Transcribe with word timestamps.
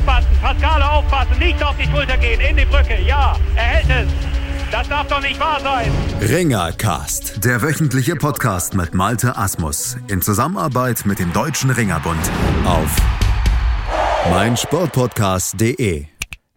Aufpassen, 0.00 0.28
Pascale 0.40 0.90
aufpassen, 0.90 1.38
nicht 1.38 1.62
auf 1.62 1.76
die 1.76 1.84
Schulter 1.84 2.16
gehen, 2.16 2.40
in 2.40 2.56
die 2.56 2.64
Brücke, 2.64 2.98
ja, 3.06 3.36
er 3.54 3.62
hält 3.62 4.06
es. 4.06 4.12
Das 4.70 4.88
darf 4.88 5.06
doch 5.08 5.20
nicht 5.20 5.38
wahr 5.38 5.60
sein. 5.60 5.90
Ringercast, 6.20 7.44
der 7.44 7.60
wöchentliche 7.60 8.16
Podcast 8.16 8.74
mit 8.74 8.94
Malte 8.94 9.36
Asmus 9.36 9.96
in 10.08 10.22
Zusammenarbeit 10.22 11.04
mit 11.04 11.18
dem 11.18 11.32
Deutschen 11.32 11.70
Ringerbund 11.70 12.30
auf 12.64 12.96
meinsportpodcast.de. 14.30 16.06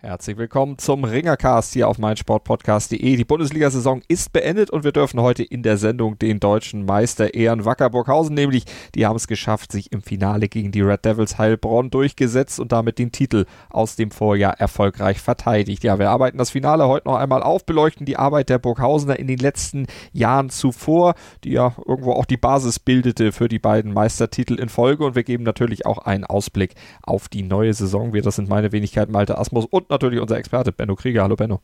Herzlich 0.06 0.36
willkommen 0.36 0.78
zum 0.80 1.06
Ringercast 1.06 1.72
hier 1.72 1.88
auf 1.88 1.98
meinsportpodcast.de. 1.98 3.16
Die 3.16 3.24
Bundesliga-Saison 3.24 4.02
ist 4.10 4.34
beendet 4.34 4.70
und 4.70 4.84
wir 4.84 4.92
dürfen 4.92 5.22
heute 5.22 5.44
in 5.44 5.64
der 5.64 5.78
Sendung 5.78 6.20
den 6.20 6.42
deutschen 6.42 6.84
Meister 6.84 7.34
ehren. 7.34 7.64
Wacker 7.64 7.90
Burghausen 7.90 8.36
nämlich, 8.36 8.66
die 8.96 9.06
haben 9.06 9.16
es 9.16 9.28
geschafft, 9.28 9.72
sich 9.72 9.94
im 9.94 10.02
Finale 10.02 10.50
gegen 10.50 10.74
die 10.74 10.82
Red 10.82 11.06
Devils 11.06 11.38
Heilbronn 11.38 11.90
durchgesetzt 11.90 12.60
und 12.60 12.74
damit 12.74 13.00
den 13.00 13.14
Titel 13.14 13.46
aus 13.70 13.96
dem 13.96 14.12
Vorjahr 14.12 14.60
erfolgreich 14.60 15.22
verteidigt. 15.22 15.86
Ja, 15.86 15.98
wir 16.00 16.10
arbeiten 16.10 16.38
das 16.38 16.50
Finale 16.50 16.86
heute 16.90 17.08
noch 17.08 17.16
einmal 17.16 17.42
auf, 17.42 17.66
beleuchten 17.66 18.06
die 18.06 18.18
Arbeit 18.18 18.50
der 18.50 18.60
Burghausener 18.60 19.18
in 19.18 19.28
den 19.28 19.40
letzten 19.40 19.88
Jahren 20.12 20.50
zuvor, 20.50 21.16
die 21.46 21.52
ja 21.52 21.78
irgendwo 21.88 22.12
auch 22.12 22.26
die 22.26 22.36
Basis 22.36 22.78
bildete 22.78 23.32
für 23.32 23.48
die 23.48 23.60
beiden 23.60 23.94
Meistertitel 23.94 24.56
in 24.56 24.68
Folge 24.68 25.06
und 25.06 25.16
wir 25.16 25.24
geben 25.24 25.46
natürlich 25.46 25.86
auch 25.86 26.00
einen 26.00 26.26
Ausblick 26.26 26.76
auf 27.04 27.30
die 27.30 27.44
neue 27.44 27.74
Saison. 27.74 28.12
Wir, 28.12 28.22
das 28.22 28.36
sind 28.36 28.50
meine 28.50 28.74
Wenigkeit 28.74 29.10
Malte 29.10 29.38
Asmus 29.38 29.64
und 29.64 29.93
natürlich 29.94 30.20
unser 30.20 30.38
Experte 30.38 30.72
Benno 30.72 30.96
Krieger. 30.96 31.24
Hallo 31.24 31.36
Benno. 31.36 31.62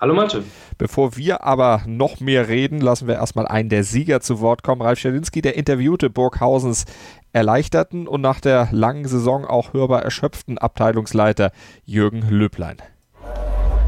Hallo 0.00 0.12
Malte. 0.12 0.42
Bevor 0.76 1.16
wir 1.16 1.44
aber 1.44 1.82
noch 1.86 2.20
mehr 2.20 2.48
reden, 2.48 2.80
lassen 2.80 3.06
wir 3.06 3.14
erstmal 3.14 3.46
einen 3.46 3.68
der 3.68 3.84
Sieger 3.84 4.20
zu 4.20 4.40
Wort 4.40 4.62
kommen. 4.62 4.82
Ralf 4.82 4.98
Schelinski, 4.98 5.40
der 5.40 5.56
interviewte 5.56 6.10
Burghausens 6.10 6.84
erleichterten 7.32 8.06
und 8.06 8.20
nach 8.20 8.40
der 8.40 8.68
langen 8.70 9.06
Saison 9.06 9.46
auch 9.46 9.72
hörbar 9.72 10.02
erschöpften 10.02 10.58
Abteilungsleiter 10.58 11.52
Jürgen 11.84 12.28
Löblein. 12.28 12.78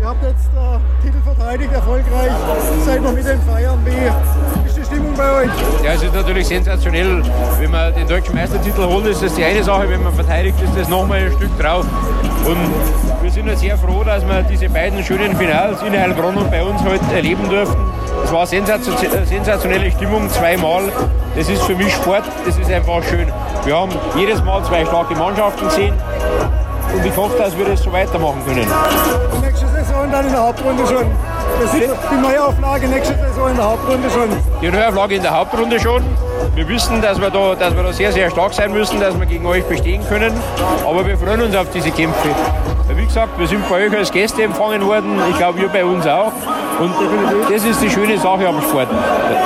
Ihr 0.00 0.06
habt 0.06 0.22
jetzt 0.22 0.48
äh, 0.55 0.75
Titel 1.02 1.20
verteidigt, 1.22 1.72
erfolgreich. 1.72 2.30
Seid 2.84 3.02
noch 3.02 3.12
mit 3.12 3.27
dem 3.27 3.41
Feiern. 3.42 3.78
Wie 3.84 4.69
ist 4.69 4.77
die 4.77 4.84
Stimmung 4.84 5.14
bei 5.14 5.30
euch? 5.42 5.50
Ja, 5.84 5.92
es 5.92 6.03
ist 6.03 6.14
natürlich 6.14 6.47
sensationell. 6.47 7.22
Wenn 7.58 7.70
man 7.70 7.94
den 7.94 8.08
deutschen 8.08 8.34
Meistertitel 8.34 8.84
holt, 8.84 9.06
ist 9.06 9.22
das 9.22 9.34
die 9.34 9.44
eine 9.44 9.62
Sache. 9.62 9.88
Wenn 9.88 10.03
man 10.03 10.14
verteidigt, 10.14 10.61
ist 10.62 10.77
das 10.77 10.88
nochmal 10.88 11.20
ein 11.20 11.33
Stück 11.33 11.56
drauf. 11.58 11.86
Und 12.44 12.56
wir 13.22 13.30
sind 13.30 13.47
ja 13.47 13.56
sehr 13.56 13.78
froh, 13.78 14.03
dass 14.05 14.27
wir 14.27 14.42
diese 14.42 14.69
beiden 14.69 15.03
schönen 15.05 15.36
Finals 15.36 15.83
in 15.83 15.92
Heilbronn 15.92 16.36
und 16.36 16.50
bei 16.50 16.62
uns 16.62 16.83
heute 16.83 17.05
erleben 17.14 17.48
durften. 17.48 17.83
Es 18.25 18.33
war 18.33 18.47
sensationelle 18.47 19.91
Stimmung 19.91 20.28
zweimal. 20.31 20.84
Das 21.36 21.48
ist 21.48 21.62
für 21.62 21.75
mich 21.75 21.92
Sport, 21.92 22.25
das 22.44 22.56
ist 22.58 22.70
einfach 22.70 23.03
schön. 23.05 23.27
Wir 23.64 23.77
haben 23.77 23.92
jedes 24.16 24.42
Mal 24.42 24.64
zwei 24.64 24.84
starke 24.84 25.14
Mannschaften 25.14 25.66
gesehen 25.66 25.94
und 26.95 27.05
ich 27.05 27.17
hoffe, 27.17 27.37
dass 27.39 27.56
wir 27.56 27.65
das 27.67 27.83
so 27.83 27.92
weitermachen 27.92 28.42
können. 28.47 28.67
Und 29.33 29.41
nächste 29.42 29.67
Saison 29.69 30.11
dann 30.11 30.27
in 30.27 30.33
der 30.33 30.42
Hauptrunde 30.42 30.87
schon. 30.87 31.06
Das 31.61 31.75
ist 31.75 31.91
die 32.11 32.17
Neuauflage 32.17 32.89
nächste 32.89 33.15
Saison 33.15 33.51
in 33.51 33.56
der 33.56 33.65
Hauptrunde 33.65 34.11
schon. 34.11 34.28
Die 34.61 34.69
Neuauflage 34.70 35.15
in 35.17 35.23
der 35.23 35.37
Hauptrunde 35.37 35.81
schon. 35.81 36.03
Wir 36.55 36.69
wissen, 36.69 37.03
dass 37.03 37.20
wir, 37.20 37.31
da, 37.31 37.55
dass 37.55 37.75
wir 37.75 37.83
da 37.83 37.93
sehr, 37.93 38.12
sehr 38.12 38.31
stark 38.31 38.55
sein 38.55 38.73
müssen, 38.73 39.01
dass 39.01 39.19
wir 39.19 39.27
gegen 39.27 39.47
euch 39.47 39.65
bestehen 39.65 40.06
können. 40.09 40.33
Aber 40.87 41.06
wir 41.06 41.19
freuen 41.19 41.43
uns 41.43 41.56
auf 41.56 41.67
diese 41.70 41.91
Kämpfe. 41.91 42.28
Wie 42.95 43.05
gesagt, 43.05 43.39
wir 43.39 43.47
sind 43.47 43.69
bei 43.69 43.87
euch 43.87 43.97
als 43.97 44.11
Gäste 44.11 44.43
empfangen 44.43 44.87
worden. 44.87 45.19
Ich 45.31 45.37
glaube, 45.37 45.61
ihr 45.61 45.69
bei 45.69 45.84
uns 45.84 46.06
auch. 46.06 46.33
Und 46.81 46.95
das 47.50 47.65
ist 47.65 47.83
die 47.83 47.91
schöne 47.91 48.19
Sache 48.19 48.48
am 48.48 48.61
Sport. 48.62 48.89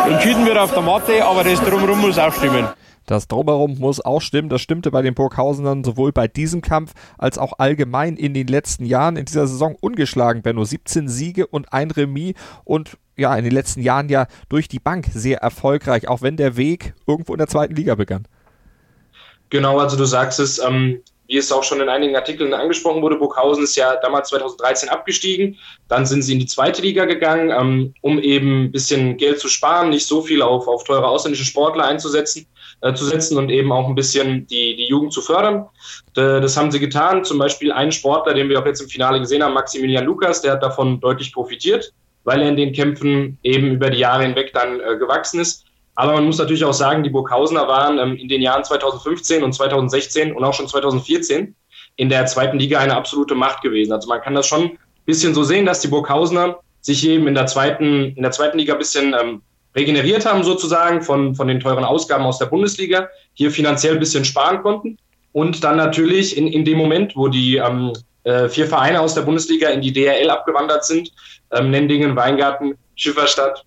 Entschieden 0.08 0.44
wird 0.46 0.58
auf 0.58 0.72
der 0.72 0.82
Matte, 0.82 1.24
aber 1.24 1.42
das 1.44 1.60
Drumherum 1.60 2.00
muss 2.00 2.18
auch 2.18 2.32
stimmen. 2.32 2.68
Das 3.10 3.26
Drumherum 3.26 3.76
muss 3.80 4.00
auch 4.00 4.20
stimmen. 4.20 4.48
Das 4.48 4.60
stimmte 4.60 4.92
bei 4.92 5.02
den 5.02 5.14
Burghausenern 5.14 5.82
sowohl 5.82 6.12
bei 6.12 6.28
diesem 6.28 6.62
Kampf 6.62 6.92
als 7.18 7.38
auch 7.38 7.54
allgemein 7.58 8.16
in 8.16 8.34
den 8.34 8.46
letzten 8.46 8.84
Jahren. 8.84 9.16
In 9.16 9.24
dieser 9.24 9.48
Saison 9.48 9.74
ungeschlagen, 9.80 10.42
Benno. 10.42 10.62
17 10.62 11.08
Siege 11.08 11.48
und 11.48 11.72
ein 11.72 11.90
Remis 11.90 12.34
und 12.62 12.98
ja, 13.16 13.34
in 13.34 13.42
den 13.42 13.52
letzten 13.52 13.82
Jahren 13.82 14.08
ja 14.10 14.28
durch 14.48 14.68
die 14.68 14.78
Bank 14.78 15.06
sehr 15.12 15.38
erfolgreich, 15.38 16.06
auch 16.06 16.22
wenn 16.22 16.36
der 16.36 16.56
Weg 16.56 16.94
irgendwo 17.04 17.32
in 17.32 17.38
der 17.38 17.48
zweiten 17.48 17.74
Liga 17.74 17.96
begann. 17.96 18.28
Genau, 19.48 19.80
also 19.80 19.96
du 19.96 20.04
sagst 20.04 20.38
es, 20.38 20.60
ähm, 20.60 21.02
wie 21.26 21.36
es 21.36 21.50
auch 21.50 21.64
schon 21.64 21.80
in 21.80 21.88
einigen 21.88 22.14
Artikeln 22.14 22.54
angesprochen 22.54 23.02
wurde, 23.02 23.16
Burghausen 23.16 23.64
ist 23.64 23.74
ja 23.74 23.96
damals 23.96 24.28
2013 24.28 24.88
abgestiegen. 24.88 25.58
Dann 25.88 26.06
sind 26.06 26.22
sie 26.22 26.34
in 26.34 26.38
die 26.38 26.46
zweite 26.46 26.80
Liga 26.80 27.06
gegangen, 27.06 27.50
ähm, 27.50 27.92
um 28.02 28.20
eben 28.20 28.66
ein 28.66 28.70
bisschen 28.70 29.16
Geld 29.16 29.40
zu 29.40 29.48
sparen, 29.48 29.90
nicht 29.90 30.06
so 30.06 30.22
viel 30.22 30.42
auf, 30.42 30.68
auf 30.68 30.84
teure 30.84 31.08
ausländische 31.08 31.44
Sportler 31.44 31.86
einzusetzen 31.86 32.46
äh, 32.82 32.94
zu 32.94 33.04
setzen 33.04 33.38
und 33.38 33.50
eben 33.50 33.72
auch 33.72 33.88
ein 33.88 33.94
bisschen 33.94 34.46
die, 34.46 34.76
die 34.76 34.88
Jugend 34.88 35.12
zu 35.12 35.20
fördern. 35.20 35.66
Äh, 36.16 36.40
das 36.40 36.56
haben 36.56 36.70
sie 36.70 36.80
getan. 36.80 37.24
Zum 37.24 37.38
Beispiel 37.38 37.72
ein 37.72 37.92
Sportler, 37.92 38.34
den 38.34 38.48
wir 38.48 38.60
auch 38.60 38.66
jetzt 38.66 38.80
im 38.80 38.88
Finale 38.88 39.20
gesehen 39.20 39.42
haben, 39.42 39.54
Maximilian 39.54 40.04
Lukas, 40.04 40.42
der 40.42 40.52
hat 40.52 40.62
davon 40.62 41.00
deutlich 41.00 41.32
profitiert, 41.32 41.92
weil 42.24 42.42
er 42.42 42.48
in 42.48 42.56
den 42.56 42.72
Kämpfen 42.72 43.38
eben 43.42 43.72
über 43.72 43.90
die 43.90 43.98
Jahre 43.98 44.22
hinweg 44.22 44.52
dann 44.52 44.80
äh, 44.80 44.96
gewachsen 44.96 45.40
ist. 45.40 45.64
Aber 45.94 46.14
man 46.14 46.24
muss 46.24 46.38
natürlich 46.38 46.64
auch 46.64 46.72
sagen, 46.72 47.02
die 47.02 47.10
Burghausener 47.10 47.68
waren 47.68 47.98
ähm, 47.98 48.16
in 48.16 48.28
den 48.28 48.40
Jahren 48.40 48.64
2015 48.64 49.42
und 49.42 49.52
2016 49.52 50.32
und 50.34 50.42
auch 50.44 50.54
schon 50.54 50.68
2014 50.68 51.54
in 51.96 52.08
der 52.08 52.24
zweiten 52.26 52.58
Liga 52.58 52.78
eine 52.78 52.96
absolute 52.96 53.34
Macht 53.34 53.62
gewesen. 53.62 53.92
Also 53.92 54.08
man 54.08 54.22
kann 54.22 54.34
das 54.34 54.46
schon 54.46 54.62
ein 54.62 54.78
bisschen 55.04 55.34
so 55.34 55.42
sehen, 55.42 55.66
dass 55.66 55.80
die 55.80 55.88
Burghausener 55.88 56.58
sich 56.80 57.06
eben 57.06 57.26
in 57.26 57.34
der 57.34 57.46
zweiten, 57.46 58.14
in 58.16 58.22
der 58.22 58.30
zweiten 58.30 58.58
Liga 58.58 58.72
ein 58.72 58.78
bisschen 58.78 59.14
ähm, 59.20 59.42
regeneriert 59.74 60.26
haben 60.26 60.42
sozusagen 60.42 61.02
von, 61.02 61.34
von 61.34 61.48
den 61.48 61.60
teuren 61.60 61.84
Ausgaben 61.84 62.24
aus 62.24 62.38
der 62.38 62.46
Bundesliga, 62.46 63.08
hier 63.34 63.50
finanziell 63.50 63.94
ein 63.94 64.00
bisschen 64.00 64.24
sparen 64.24 64.62
konnten 64.62 64.98
und 65.32 65.62
dann 65.62 65.76
natürlich 65.76 66.36
in, 66.36 66.48
in 66.48 66.64
dem 66.64 66.78
Moment, 66.78 67.16
wo 67.16 67.28
die 67.28 67.56
ähm, 67.56 67.92
äh, 68.24 68.48
vier 68.48 68.66
Vereine 68.66 69.00
aus 69.00 69.14
der 69.14 69.22
Bundesliga 69.22 69.68
in 69.68 69.80
die 69.80 69.92
DRL 69.92 70.30
abgewandert 70.30 70.84
sind, 70.84 71.12
ähm, 71.52 71.70
Nendingen, 71.70 72.16
Weingarten, 72.16 72.76
Schifferstadt 72.96 73.64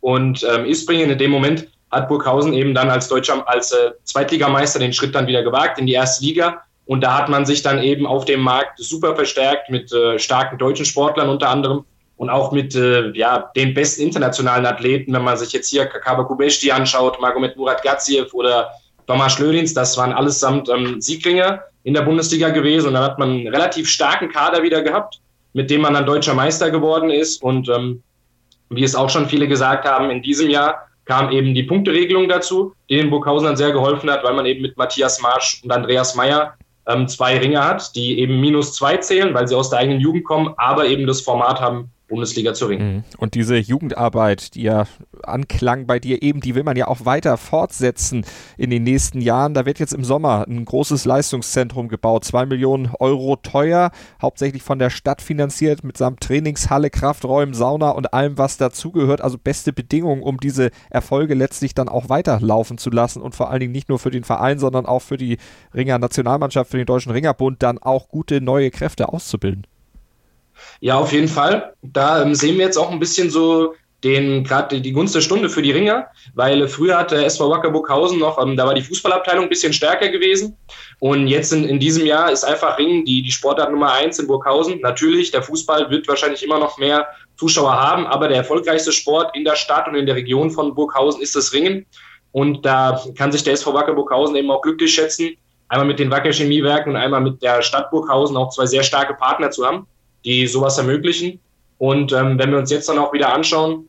und 0.00 0.46
ähm, 0.48 0.66
Isbringen, 0.66 1.10
in 1.10 1.18
dem 1.18 1.30
Moment 1.30 1.68
hat 1.90 2.08
Burghausen 2.08 2.52
eben 2.52 2.74
dann 2.74 2.90
als 2.90 3.08
deutscher, 3.08 3.48
als 3.48 3.72
äh, 3.72 3.92
Zweitligameister 4.04 4.78
den 4.78 4.92
Schritt 4.92 5.14
dann 5.14 5.26
wieder 5.26 5.42
gewagt 5.42 5.78
in 5.78 5.86
die 5.86 5.94
erste 5.94 6.24
Liga. 6.24 6.62
Und 6.84 7.02
da 7.02 7.16
hat 7.16 7.28
man 7.28 7.44
sich 7.44 7.62
dann 7.62 7.82
eben 7.82 8.06
auf 8.06 8.24
dem 8.24 8.40
Markt 8.40 8.78
super 8.78 9.14
verstärkt 9.14 9.70
mit 9.70 9.92
äh, 9.92 10.18
starken 10.18 10.58
deutschen 10.58 10.84
Sportlern 10.84 11.28
unter 11.28 11.48
anderem 11.48 11.84
und 12.18 12.30
auch 12.30 12.52
mit 12.52 12.74
äh, 12.74 13.10
ja, 13.12 13.50
den 13.56 13.72
besten 13.72 14.02
internationalen 14.02 14.66
Athleten, 14.66 15.12
wenn 15.12 15.22
man 15.22 15.36
sich 15.36 15.52
jetzt 15.52 15.68
hier 15.68 15.86
Kakaba 15.86 16.24
Kubeshti 16.24 16.70
anschaut, 16.70 17.20
Magomed 17.20 17.56
Murat 17.56 17.82
Gaziev 17.82 18.34
oder 18.34 18.70
Thomas 19.06 19.32
Schlödins, 19.32 19.72
das 19.72 19.96
waren 19.96 20.12
allesamt 20.12 20.68
ähm, 20.68 21.00
Siegringe 21.00 21.62
in 21.84 21.94
der 21.94 22.02
Bundesliga 22.02 22.50
gewesen. 22.50 22.88
Und 22.88 22.94
dann 22.94 23.04
hat 23.04 23.20
man 23.20 23.30
einen 23.30 23.48
relativ 23.48 23.88
starken 23.88 24.28
Kader 24.28 24.64
wieder 24.64 24.82
gehabt, 24.82 25.20
mit 25.52 25.70
dem 25.70 25.80
man 25.80 25.94
dann 25.94 26.06
deutscher 26.06 26.34
Meister 26.34 26.72
geworden 26.72 27.08
ist. 27.08 27.40
Und 27.40 27.68
ähm, 27.68 28.02
wie 28.68 28.82
es 28.82 28.96
auch 28.96 29.08
schon 29.08 29.28
viele 29.28 29.46
gesagt 29.46 29.86
haben, 29.86 30.10
in 30.10 30.20
diesem 30.20 30.50
Jahr 30.50 30.88
kam 31.04 31.30
eben 31.30 31.54
die 31.54 31.62
Punkteregelung 31.62 32.28
dazu, 32.28 32.74
die 32.90 32.96
den 32.96 33.10
Burghausen 33.10 33.56
sehr 33.56 33.70
geholfen 33.70 34.10
hat, 34.10 34.24
weil 34.24 34.34
man 34.34 34.44
eben 34.44 34.62
mit 34.62 34.76
Matthias 34.76 35.22
Marsch 35.22 35.60
und 35.62 35.70
Andreas 35.70 36.16
Meyer 36.16 36.54
ähm, 36.88 37.06
zwei 37.06 37.38
Ringe 37.38 37.64
hat, 37.64 37.94
die 37.94 38.18
eben 38.18 38.40
minus 38.40 38.74
zwei 38.74 38.96
zählen, 38.96 39.32
weil 39.34 39.46
sie 39.46 39.54
aus 39.54 39.70
der 39.70 39.78
eigenen 39.78 40.00
Jugend 40.00 40.24
kommen, 40.24 40.52
aber 40.56 40.86
eben 40.86 41.06
das 41.06 41.20
Format 41.20 41.60
haben, 41.60 41.92
Bundesliga 42.08 42.54
zu 42.54 42.66
ringen. 42.66 42.94
Mhm. 42.96 43.04
Und 43.18 43.34
diese 43.34 43.56
Jugendarbeit, 43.56 44.54
die 44.54 44.62
ja 44.62 44.86
anklang 45.22 45.86
bei 45.86 45.98
dir 45.98 46.22
eben, 46.22 46.40
die 46.40 46.54
will 46.54 46.64
man 46.64 46.76
ja 46.76 46.88
auch 46.88 47.04
weiter 47.04 47.36
fortsetzen 47.36 48.24
in 48.56 48.70
den 48.70 48.82
nächsten 48.82 49.20
Jahren. 49.20 49.54
Da 49.54 49.66
wird 49.66 49.78
jetzt 49.78 49.92
im 49.92 50.04
Sommer 50.04 50.46
ein 50.48 50.64
großes 50.64 51.04
Leistungszentrum 51.04 51.88
gebaut, 51.88 52.24
zwei 52.24 52.46
Millionen 52.46 52.90
Euro 52.98 53.36
teuer, 53.36 53.90
hauptsächlich 54.20 54.62
von 54.62 54.78
der 54.78 54.90
Stadt 54.90 55.22
finanziert, 55.22 55.84
mitsamt 55.84 56.20
Trainingshalle, 56.20 56.90
Krafträumen, 56.90 57.54
Sauna 57.54 57.90
und 57.90 58.12
allem, 58.12 58.38
was 58.38 58.56
dazugehört. 58.56 59.20
Also 59.20 59.38
beste 59.38 59.72
Bedingungen, 59.72 60.22
um 60.22 60.38
diese 60.38 60.70
Erfolge 60.90 61.34
letztlich 61.34 61.74
dann 61.74 61.88
auch 61.88 62.08
weiterlaufen 62.08 62.78
zu 62.78 62.90
lassen 62.90 63.20
und 63.20 63.34
vor 63.34 63.50
allen 63.50 63.60
Dingen 63.60 63.72
nicht 63.72 63.88
nur 63.88 63.98
für 63.98 64.10
den 64.10 64.24
Verein, 64.24 64.58
sondern 64.58 64.86
auch 64.86 65.02
für 65.02 65.18
die 65.18 65.36
Ringer 65.74 65.98
Nationalmannschaft, 65.98 66.70
für 66.70 66.78
den 66.78 66.86
Deutschen 66.86 67.12
Ringerbund 67.12 67.62
dann 67.62 67.78
auch 67.78 68.08
gute 68.08 68.40
neue 68.40 68.70
Kräfte 68.70 69.10
auszubilden. 69.10 69.66
Ja, 70.80 70.96
auf 70.96 71.12
jeden 71.12 71.28
Fall. 71.28 71.74
Da 71.82 72.22
ähm, 72.22 72.34
sehen 72.34 72.56
wir 72.58 72.64
jetzt 72.64 72.76
auch 72.76 72.90
ein 72.90 73.00
bisschen 73.00 73.30
so 73.30 73.74
den 74.04 74.44
gerade 74.44 74.80
die 74.80 74.92
Gunst 74.92 75.14
der 75.14 75.20
Stunde 75.20 75.50
für 75.50 75.62
die 75.62 75.72
Ringer, 75.72 76.06
weil 76.34 76.68
früher 76.68 76.96
hatte 76.96 77.24
SV 77.24 77.50
Wacker 77.50 77.70
Burghausen 77.70 78.20
noch, 78.20 78.40
ähm, 78.40 78.56
da 78.56 78.66
war 78.66 78.74
die 78.74 78.82
Fußballabteilung 78.82 79.44
ein 79.44 79.48
bisschen 79.48 79.72
stärker 79.72 80.08
gewesen 80.08 80.56
und 81.00 81.26
jetzt 81.26 81.52
in, 81.52 81.64
in 81.64 81.80
diesem 81.80 82.06
Jahr 82.06 82.30
ist 82.30 82.44
einfach 82.44 82.78
Ringen 82.78 83.04
die, 83.04 83.22
die 83.22 83.32
Sportart 83.32 83.72
Nummer 83.72 83.92
eins 83.92 84.18
in 84.18 84.28
Burghausen. 84.28 84.80
Natürlich, 84.80 85.32
der 85.32 85.42
Fußball 85.42 85.90
wird 85.90 86.06
wahrscheinlich 86.06 86.44
immer 86.44 86.60
noch 86.60 86.78
mehr 86.78 87.08
Zuschauer 87.36 87.72
haben, 87.72 88.06
aber 88.06 88.28
der 88.28 88.36
erfolgreichste 88.38 88.92
Sport 88.92 89.34
in 89.36 89.44
der 89.44 89.56
Stadt 89.56 89.88
und 89.88 89.96
in 89.96 90.06
der 90.06 90.14
Region 90.14 90.50
von 90.50 90.74
Burghausen 90.74 91.20
ist 91.20 91.34
das 91.34 91.52
Ringen 91.52 91.84
und 92.30 92.64
da 92.64 93.02
kann 93.16 93.32
sich 93.32 93.42
der 93.42 93.54
SV 93.54 93.74
Wacker 93.74 93.94
Burghausen 93.94 94.36
eben 94.36 94.50
auch 94.52 94.62
glücklich 94.62 94.94
schätzen, 94.94 95.30
einmal 95.68 95.88
mit 95.88 95.98
den 95.98 96.10
Wacker 96.12 96.32
Chemiewerken 96.32 96.92
und 96.92 96.96
einmal 96.96 97.20
mit 97.20 97.42
der 97.42 97.62
Stadt 97.62 97.90
Burghausen 97.90 98.36
auch 98.36 98.50
zwei 98.50 98.66
sehr 98.66 98.84
starke 98.84 99.14
Partner 99.14 99.50
zu 99.50 99.66
haben 99.66 99.88
die 100.28 100.46
sowas 100.46 100.76
ermöglichen. 100.76 101.40
Und 101.78 102.12
ähm, 102.12 102.38
wenn 102.38 102.50
wir 102.50 102.58
uns 102.58 102.70
jetzt 102.70 102.88
dann 102.88 102.98
auch 102.98 103.14
wieder 103.14 103.32
anschauen, 103.32 103.88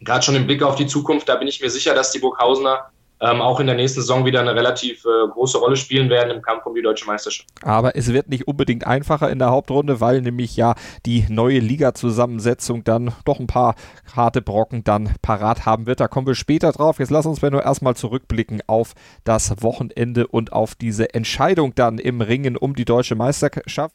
gerade 0.00 0.22
schon 0.22 0.36
im 0.36 0.46
Blick 0.46 0.62
auf 0.62 0.76
die 0.76 0.86
Zukunft, 0.86 1.28
da 1.28 1.34
bin 1.34 1.48
ich 1.48 1.60
mir 1.60 1.70
sicher, 1.70 1.92
dass 1.92 2.12
die 2.12 2.20
Burghausener 2.20 2.90
ähm, 3.18 3.40
auch 3.40 3.58
in 3.58 3.66
der 3.66 3.74
nächsten 3.74 4.00
Saison 4.00 4.26
wieder 4.26 4.40
eine 4.40 4.54
relativ 4.54 5.04
äh, 5.06 5.28
große 5.32 5.58
Rolle 5.58 5.76
spielen 5.76 6.08
werden 6.08 6.30
im 6.30 6.42
Kampf 6.42 6.66
um 6.66 6.74
die 6.74 6.82
deutsche 6.82 7.06
Meisterschaft. 7.06 7.48
Aber 7.62 7.96
es 7.96 8.12
wird 8.12 8.28
nicht 8.28 8.46
unbedingt 8.46 8.86
einfacher 8.86 9.28
in 9.30 9.38
der 9.40 9.50
Hauptrunde, 9.50 10.00
weil 10.00 10.20
nämlich 10.20 10.54
ja 10.54 10.74
die 11.04 11.24
neue 11.28 11.58
Liga-Zusammensetzung 11.58 12.84
dann 12.84 13.12
doch 13.24 13.40
ein 13.40 13.46
paar 13.48 13.74
harte 14.14 14.42
Brocken 14.42 14.84
dann 14.84 15.14
parat 15.22 15.66
haben 15.66 15.86
wird. 15.86 15.98
Da 15.98 16.06
kommen 16.06 16.26
wir 16.28 16.34
später 16.34 16.70
drauf. 16.70 17.00
Jetzt 17.00 17.10
lass 17.10 17.26
uns 17.26 17.42
nur 17.42 17.62
erstmal 17.62 17.96
zurückblicken 17.96 18.62
auf 18.66 18.92
das 19.24 19.62
Wochenende 19.62 20.26
und 20.28 20.52
auf 20.52 20.76
diese 20.76 21.12
Entscheidung 21.14 21.74
dann 21.74 21.98
im 21.98 22.20
Ringen 22.20 22.56
um 22.56 22.76
die 22.76 22.84
deutsche 22.84 23.16
Meisterschaft. 23.16 23.94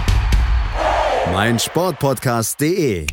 meinsportpodcast.de. 1.27 3.07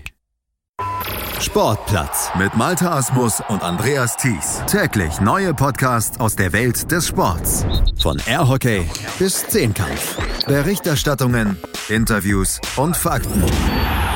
Sportplatz 1.41 2.31
mit 2.37 2.57
Malte 2.57 2.91
Asmus 2.91 3.41
und 3.49 3.63
Andreas 3.63 4.17
Thies. 4.17 4.63
Täglich 4.67 5.21
neue 5.21 5.55
Podcasts 5.55 6.19
aus 6.19 6.35
der 6.35 6.53
Welt 6.53 6.91
des 6.91 7.07
Sports. 7.07 7.65
Von 8.01 8.21
Airhockey 8.27 8.85
bis 9.19 9.47
Zehnkampf. 9.47 10.19
Berichterstattungen, 10.47 11.57
Interviews 11.89 12.61
und 12.77 12.97
Fakten. 12.97 13.45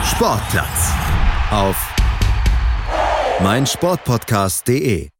Sportplatz 0.05 0.93
auf 1.50 1.77
meinsportpodcast.de. 3.41 5.11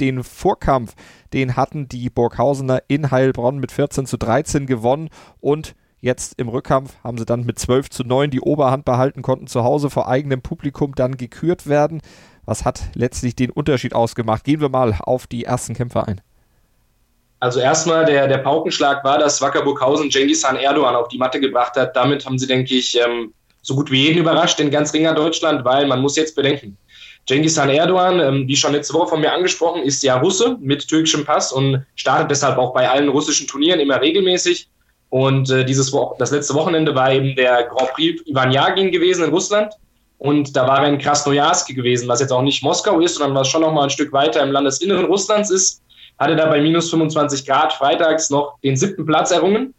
Den 0.00 0.22
Vorkampf, 0.22 0.94
den 1.32 1.56
hatten 1.56 1.88
die 1.88 2.08
Burghausener 2.08 2.82
in 2.88 3.10
Heilbronn 3.10 3.58
mit 3.58 3.72
14 3.72 4.06
zu 4.06 4.16
13 4.16 4.66
gewonnen 4.66 5.08
und 5.40 5.74
Jetzt 6.02 6.38
im 6.38 6.48
Rückkampf 6.48 6.94
haben 7.04 7.18
sie 7.18 7.26
dann 7.26 7.44
mit 7.44 7.58
12 7.58 7.90
zu 7.90 8.04
9 8.04 8.30
die 8.30 8.40
Oberhand 8.40 8.86
behalten, 8.86 9.20
konnten 9.20 9.46
zu 9.46 9.64
Hause 9.64 9.90
vor 9.90 10.08
eigenem 10.08 10.40
Publikum 10.40 10.94
dann 10.94 11.18
gekürt 11.18 11.66
werden. 11.66 12.00
Was 12.46 12.64
hat 12.64 12.80
letztlich 12.94 13.36
den 13.36 13.50
Unterschied 13.50 13.94
ausgemacht? 13.94 14.44
Gehen 14.44 14.60
wir 14.60 14.70
mal 14.70 14.96
auf 15.02 15.26
die 15.26 15.44
ersten 15.44 15.74
Kämpfer 15.74 16.08
ein. 16.08 16.22
Also 17.38 17.60
erstmal 17.60 18.04
der, 18.04 18.28
der 18.28 18.38
Paukenschlag 18.38 19.04
war, 19.04 19.18
dass 19.18 19.40
Wacker 19.40 19.62
Burghausen 19.62 20.08
Genghis 20.08 20.44
Han 20.44 20.56
Erdogan 20.56 20.94
auf 20.94 21.08
die 21.08 21.18
Matte 21.18 21.40
gebracht 21.40 21.76
hat. 21.76 21.94
Damit 21.96 22.24
haben 22.24 22.38
sie, 22.38 22.46
denke 22.46 22.74
ich, 22.74 22.98
ähm, 22.98 23.32
so 23.62 23.74
gut 23.74 23.90
wie 23.90 24.06
jeden 24.06 24.18
überrascht 24.18 24.58
in 24.60 24.70
ganz 24.70 24.92
Ringer 24.92 25.14
Deutschland, 25.14 25.64
weil 25.64 25.86
man 25.86 26.00
muss 26.00 26.16
jetzt 26.16 26.34
bedenken, 26.34 26.76
Genghis 27.26 27.58
Han 27.58 27.68
Erdogan, 27.70 28.20
ähm, 28.20 28.48
wie 28.48 28.56
schon 28.56 28.72
letzte 28.72 28.94
Woche 28.94 29.08
von 29.08 29.20
mir 29.20 29.32
angesprochen, 29.32 29.82
ist 29.82 30.02
ja 30.02 30.18
Russe 30.18 30.56
mit 30.60 30.88
türkischem 30.88 31.24
Pass 31.24 31.52
und 31.52 31.84
startet 31.94 32.30
deshalb 32.30 32.58
auch 32.58 32.72
bei 32.72 32.88
allen 32.88 33.08
russischen 33.08 33.46
Turnieren 33.46 33.80
immer 33.80 34.00
regelmäßig. 34.00 34.68
Und 35.10 35.50
äh, 35.50 35.64
dieses 35.64 35.92
Wo 35.92 36.14
das 36.18 36.30
letzte 36.30 36.54
Wochenende 36.54 36.94
war 36.94 37.12
eben 37.12 37.34
der 37.34 37.64
Grand 37.64 37.92
Prix 37.92 38.22
Ivan 38.26 38.52
Yagin 38.52 38.90
gewesen 38.90 39.24
in 39.24 39.30
Russland. 39.30 39.74
Und 40.18 40.54
da 40.56 40.66
war 40.66 40.82
er 40.82 40.88
in 40.88 40.98
Krasnojarsk 40.98 41.74
gewesen, 41.74 42.08
was 42.08 42.20
jetzt 42.20 42.30
auch 42.30 42.42
nicht 42.42 42.62
Moskau 42.62 43.00
ist, 43.00 43.16
sondern 43.16 43.34
was 43.34 43.48
schon 43.48 43.62
noch 43.62 43.72
mal 43.72 43.84
ein 43.84 43.90
Stück 43.90 44.12
weiter 44.12 44.42
im 44.42 44.52
Landesinneren 44.52 45.06
Russlands 45.06 45.50
ist. 45.50 45.82
Hatte 46.18 46.36
da 46.36 46.46
bei 46.46 46.60
minus 46.60 46.90
25 46.90 47.46
Grad 47.46 47.72
freitags 47.72 48.30
noch 48.30 48.58
den 48.62 48.76
siebten 48.76 49.06
Platz 49.06 49.30
errungen 49.30 49.74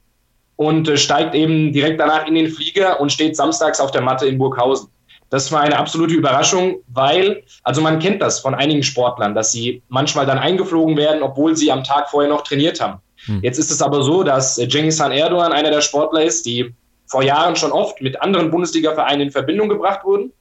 und 0.57 0.89
äh, 0.89 0.97
steigt 0.97 1.33
eben 1.33 1.71
direkt 1.71 1.99
danach 1.99 2.27
in 2.27 2.35
den 2.35 2.49
Flieger 2.49 2.99
und 2.99 3.11
steht 3.11 3.35
samstags 3.35 3.79
auf 3.79 3.91
der 3.91 4.01
Matte 4.01 4.25
in 4.25 4.37
Burghausen. 4.37 4.89
Das 5.29 5.49
war 5.51 5.61
eine 5.61 5.77
absolute 5.77 6.13
Überraschung, 6.13 6.79
weil, 6.87 7.43
also 7.63 7.79
man 7.79 7.99
kennt 7.99 8.21
das 8.21 8.41
von 8.41 8.53
einigen 8.53 8.83
Sportlern, 8.83 9.33
dass 9.33 9.53
sie 9.53 9.81
manchmal 9.87 10.25
dann 10.25 10.37
eingeflogen 10.37 10.97
werden, 10.97 11.23
obwohl 11.23 11.55
sie 11.55 11.71
am 11.71 11.85
Tag 11.85 12.09
vorher 12.09 12.29
noch 12.29 12.43
trainiert 12.43 12.81
haben. 12.81 12.99
Hm. 13.25 13.39
Jetzt 13.41 13.57
ist 13.57 13.71
es 13.71 13.81
aber 13.81 14.03
so, 14.03 14.23
dass 14.23 14.55
Cengiz 14.55 14.99
Han 14.99 15.11
Erdogan 15.11 15.51
einer 15.51 15.71
der 15.71 15.81
Sportler 15.81 16.23
ist, 16.23 16.45
die 16.45 16.73
vor 17.07 17.23
Jahren 17.23 17.55
schon 17.55 17.71
oft 17.71 18.01
mit 18.01 18.21
anderen 18.21 18.51
Bundesliga-Vereinen 18.51 19.21
in 19.21 19.31
Verbindung 19.31 19.69
gebracht 19.69 20.03
wurden. 20.03 20.31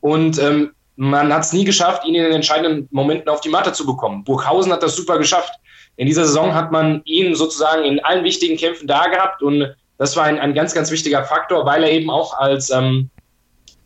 Und 0.00 0.38
ähm, 0.38 0.70
man 0.96 1.32
hat 1.32 1.42
es 1.42 1.52
nie 1.52 1.64
geschafft, 1.64 2.04
ihn 2.04 2.14
in 2.14 2.24
den 2.24 2.32
entscheidenden 2.32 2.88
Momenten 2.90 3.28
auf 3.28 3.40
die 3.40 3.48
Matte 3.48 3.72
zu 3.72 3.86
bekommen. 3.86 4.24
Burghausen 4.24 4.72
hat 4.72 4.82
das 4.82 4.96
super 4.96 5.18
geschafft. 5.18 5.52
In 5.96 6.06
dieser 6.06 6.24
Saison 6.24 6.54
hat 6.54 6.72
man 6.72 7.02
ihn 7.04 7.34
sozusagen 7.34 7.84
in 7.84 8.00
allen 8.00 8.24
wichtigen 8.24 8.56
Kämpfen 8.56 8.86
da 8.86 9.08
gehabt 9.08 9.42
und 9.42 9.74
das 9.98 10.16
war 10.16 10.24
ein, 10.24 10.40
ein 10.40 10.54
ganz, 10.54 10.74
ganz 10.74 10.90
wichtiger 10.90 11.24
Faktor, 11.24 11.64
weil 11.64 11.84
er 11.84 11.92
eben 11.92 12.10
auch 12.10 12.36
als 12.36 12.70
ähm, 12.70 13.08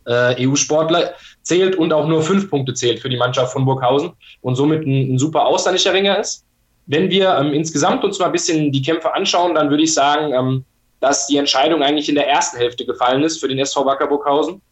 äh, 0.06 0.46
EU-Sportler 0.46 1.12
zählt 1.42 1.76
und 1.76 1.92
auch 1.92 2.06
nur 2.06 2.22
fünf 2.22 2.48
Punkte 2.48 2.72
zählt 2.72 3.00
für 3.00 3.10
die 3.10 3.18
Mannschaft 3.18 3.52
von 3.52 3.66
Burghausen 3.66 4.12
und 4.40 4.54
somit 4.54 4.86
ein, 4.86 5.14
ein 5.14 5.18
super 5.18 5.44
ausländischer 5.44 5.92
Ringer 5.92 6.18
ist. 6.18 6.45
Wenn 6.86 7.10
wir 7.10 7.36
ähm, 7.36 7.52
insgesamt 7.52 8.04
uns 8.04 8.18
mal 8.18 8.26
ein 8.26 8.32
bisschen 8.32 8.72
die 8.72 8.82
Kämpfe 8.82 9.12
anschauen, 9.12 9.54
dann 9.54 9.70
würde 9.70 9.82
ich 9.82 9.92
sagen, 9.92 10.32
ähm, 10.32 10.64
dass 11.00 11.26
die 11.26 11.36
Entscheidung 11.36 11.82
eigentlich 11.82 12.08
in 12.08 12.14
der 12.14 12.28
ersten 12.28 12.56
Hälfte 12.56 12.86
gefallen 12.86 13.22
ist 13.22 13.38
für 13.38 13.48
den 13.48 13.58
SV 13.58 13.84
Wacker 13.84 14.06
Burghausen. 14.06 14.62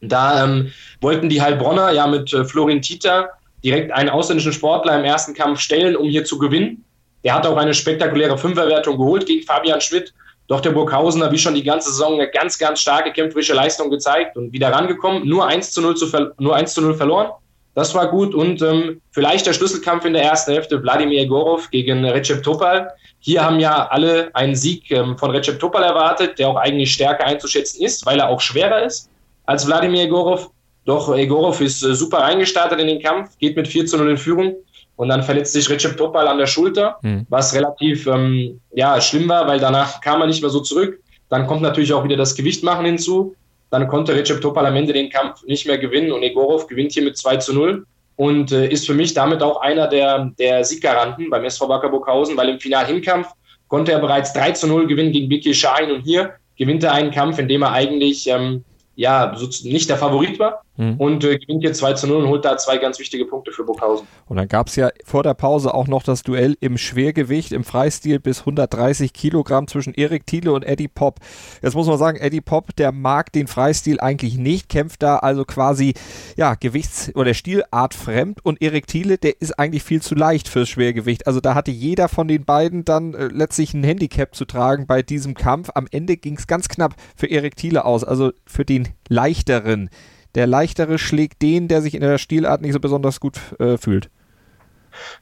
Da 0.00 0.44
ähm, 0.44 0.72
wollten 1.00 1.28
die 1.28 1.40
Heilbronner 1.40 1.92
ja 1.92 2.06
mit 2.06 2.32
äh, 2.32 2.44
Florin 2.44 2.82
Tita 2.82 3.28
direkt 3.62 3.92
einen 3.92 4.08
ausländischen 4.08 4.52
Sportler 4.52 4.98
im 4.98 5.04
ersten 5.04 5.34
Kampf 5.34 5.60
stellen, 5.60 5.96
um 5.96 6.08
hier 6.08 6.24
zu 6.24 6.38
gewinnen. 6.38 6.84
Der 7.24 7.34
hat 7.34 7.46
auch 7.46 7.56
eine 7.56 7.74
spektakuläre 7.74 8.36
Fünferwertung 8.36 8.98
geholt 8.98 9.26
gegen 9.26 9.44
Fabian 9.44 9.80
Schmidt. 9.80 10.12
Doch 10.48 10.60
der 10.60 10.70
Burghausener, 10.70 11.30
wie 11.30 11.38
schon 11.38 11.54
die 11.54 11.62
ganze 11.62 11.90
Saison, 11.90 12.14
eine 12.14 12.28
ganz, 12.28 12.58
ganz 12.58 12.80
starke 12.80 13.12
kämpferische 13.12 13.54
Leistung 13.54 13.90
gezeigt 13.90 14.36
und 14.36 14.52
wieder 14.52 14.72
rangekommen. 14.72 15.26
Nur 15.28 15.46
1 15.46 15.70
zu 15.70 15.80
0, 15.80 15.96
zu 15.96 16.34
nur 16.38 16.56
1 16.56 16.74
zu 16.74 16.82
0 16.82 16.94
verloren. 16.94 17.30
Das 17.74 17.94
war 17.94 18.08
gut 18.08 18.34
und 18.34 18.60
ähm, 18.60 19.00
vielleicht 19.12 19.46
der 19.46 19.54
Schlüsselkampf 19.54 20.04
in 20.04 20.12
der 20.12 20.22
ersten 20.22 20.52
Hälfte 20.52 20.82
Wladimir 20.82 21.22
Egorov 21.22 21.70
gegen 21.70 22.04
Recep 22.04 22.42
Topal. 22.42 22.90
Hier 23.20 23.44
haben 23.44 23.60
ja 23.60 23.86
alle 23.88 24.30
einen 24.34 24.54
Sieg 24.54 24.90
ähm, 24.90 25.16
von 25.16 25.30
Recep 25.30 25.58
Topal 25.58 25.82
erwartet, 25.82 26.38
der 26.38 26.48
auch 26.48 26.56
eigentlich 26.56 26.92
stärker 26.92 27.24
einzuschätzen 27.24 27.82
ist, 27.82 28.04
weil 28.04 28.18
er 28.18 28.28
auch 28.28 28.40
schwerer 28.40 28.82
ist 28.82 29.08
als 29.46 29.66
Wladimir 29.66 30.02
Egorov. 30.02 30.50
Doch 30.84 31.14
Egorov 31.16 31.60
ist 31.60 31.82
äh, 31.82 31.94
super 31.94 32.18
reingestartet 32.18 32.78
in 32.78 32.88
den 32.88 33.00
Kampf, 33.00 33.38
geht 33.38 33.56
mit 33.56 33.68
4 33.68 33.86
zu 33.86 33.96
0 33.96 34.10
in 34.10 34.16
Führung 34.18 34.56
und 34.96 35.08
dann 35.08 35.22
verletzt 35.22 35.54
sich 35.54 35.70
Recep 35.70 35.96
Topal 35.96 36.28
an 36.28 36.38
der 36.38 36.46
Schulter, 36.46 36.98
mhm. 37.02 37.26
was 37.30 37.54
relativ 37.54 38.06
ähm, 38.06 38.60
ja, 38.72 39.00
schlimm 39.00 39.28
war, 39.28 39.46
weil 39.46 39.60
danach 39.60 40.00
kam 40.00 40.20
er 40.20 40.26
nicht 40.26 40.42
mehr 40.42 40.50
so 40.50 40.60
zurück. 40.60 41.00
Dann 41.30 41.46
kommt 41.46 41.62
natürlich 41.62 41.94
auch 41.94 42.04
wieder 42.04 42.16
das 42.16 42.34
Gewicht 42.34 42.62
machen 42.62 42.84
hinzu. 42.84 43.34
Dann 43.72 43.88
konnte 43.88 44.14
Recep 44.14 44.42
Topal 44.42 44.66
am 44.66 44.76
Ende 44.76 44.92
den 44.92 45.08
Kampf 45.08 45.42
nicht 45.44 45.66
mehr 45.66 45.78
gewinnen 45.78 46.12
und 46.12 46.22
Egorov 46.22 46.66
gewinnt 46.66 46.92
hier 46.92 47.02
mit 47.02 47.16
2 47.16 47.38
zu 47.38 47.54
0 47.54 47.86
und 48.16 48.52
äh, 48.52 48.68
ist 48.68 48.86
für 48.86 48.92
mich 48.92 49.14
damit 49.14 49.42
auch 49.42 49.62
einer 49.62 49.88
der, 49.88 50.30
der 50.38 50.62
Sieggaranten 50.62 51.30
beim 51.30 51.42
SV 51.42 51.70
Wacker 51.70 51.88
Burghausen, 51.88 52.36
weil 52.36 52.50
im 52.50 52.60
Finalhinkampf 52.60 53.28
konnte 53.68 53.92
er 53.92 53.98
bereits 53.98 54.34
3 54.34 54.50
zu 54.52 54.66
0 54.66 54.86
gewinnen 54.86 55.10
gegen 55.10 55.30
Vicky 55.30 55.54
Schein 55.54 55.90
und 55.90 56.02
hier 56.02 56.34
gewinnt 56.58 56.84
er 56.84 56.92
einen 56.92 57.10
Kampf, 57.10 57.38
in 57.38 57.48
dem 57.48 57.62
er 57.62 57.72
eigentlich 57.72 58.26
ähm, 58.26 58.62
ja, 58.94 59.34
nicht 59.62 59.88
der 59.88 59.96
Favorit 59.96 60.38
war 60.38 60.62
mhm. 60.76 60.96
und 60.96 61.24
äh, 61.24 61.38
gewinnt 61.38 61.62
hier 61.62 61.72
2 61.72 61.94
zu 61.94 62.06
0 62.06 62.24
und 62.24 62.28
holt 62.28 62.44
da 62.44 62.56
zwei 62.56 62.78
ganz 62.78 62.98
wichtige 62.98 63.24
Punkte 63.24 63.52
für 63.52 63.64
Burghausen. 63.64 64.06
Und 64.26 64.36
dann 64.36 64.48
gab 64.48 64.68
es 64.68 64.76
ja 64.76 64.90
vor 65.04 65.22
der 65.22 65.34
Pause 65.34 65.74
auch 65.74 65.86
noch 65.86 66.02
das 66.02 66.22
Duell 66.22 66.56
im 66.60 66.78
Schwergewicht, 66.78 67.52
im 67.52 67.64
Freistil 67.64 68.18
bis 68.18 68.40
130 68.40 69.12
Kilogramm 69.12 69.68
zwischen 69.68 69.94
Erik 69.94 70.26
Thiele 70.26 70.52
und 70.52 70.64
Eddie 70.64 70.88
Pop. 70.88 71.20
Jetzt 71.62 71.74
muss 71.74 71.86
man 71.86 71.98
sagen, 71.98 72.18
Eddie 72.18 72.40
Pop, 72.40 72.74
der 72.76 72.92
mag 72.92 73.32
den 73.32 73.46
Freistil 73.46 74.00
eigentlich 74.00 74.36
nicht, 74.36 74.68
kämpft 74.68 75.02
da 75.02 75.16
also 75.16 75.44
quasi, 75.44 75.94
ja, 76.36 76.54
Gewichts- 76.54 77.14
oder 77.14 77.34
Stilart 77.34 77.94
fremd 77.94 78.44
und 78.44 78.62
Erik 78.62 78.86
Thiele, 78.86 79.18
der 79.18 79.40
ist 79.40 79.58
eigentlich 79.58 79.82
viel 79.82 80.02
zu 80.02 80.14
leicht 80.14 80.48
fürs 80.48 80.68
Schwergewicht. 80.68 81.26
Also 81.26 81.40
da 81.40 81.54
hatte 81.54 81.70
jeder 81.70 82.08
von 82.08 82.28
den 82.28 82.44
beiden 82.44 82.84
dann 82.84 83.14
äh, 83.14 83.26
letztlich 83.26 83.74
ein 83.74 83.84
Handicap 83.84 84.34
zu 84.34 84.44
tragen 84.44 84.86
bei 84.86 85.02
diesem 85.02 85.34
Kampf. 85.34 85.70
Am 85.74 85.86
Ende 85.90 86.16
ging 86.16 86.36
es 86.36 86.46
ganz 86.46 86.68
knapp 86.68 86.94
für 87.16 87.26
Erik 87.26 87.56
Thiele 87.56 87.84
aus, 87.84 88.04
also 88.04 88.32
für 88.46 88.64
den 88.64 88.88
leichteren. 89.08 89.90
Der 90.34 90.46
leichtere 90.46 90.98
schlägt 90.98 91.42
den, 91.42 91.68
der 91.68 91.82
sich 91.82 91.94
in 91.94 92.00
der 92.00 92.18
Stilart 92.18 92.62
nicht 92.62 92.72
so 92.72 92.80
besonders 92.80 93.20
gut 93.20 93.38
äh, 93.58 93.76
fühlt. 93.76 94.08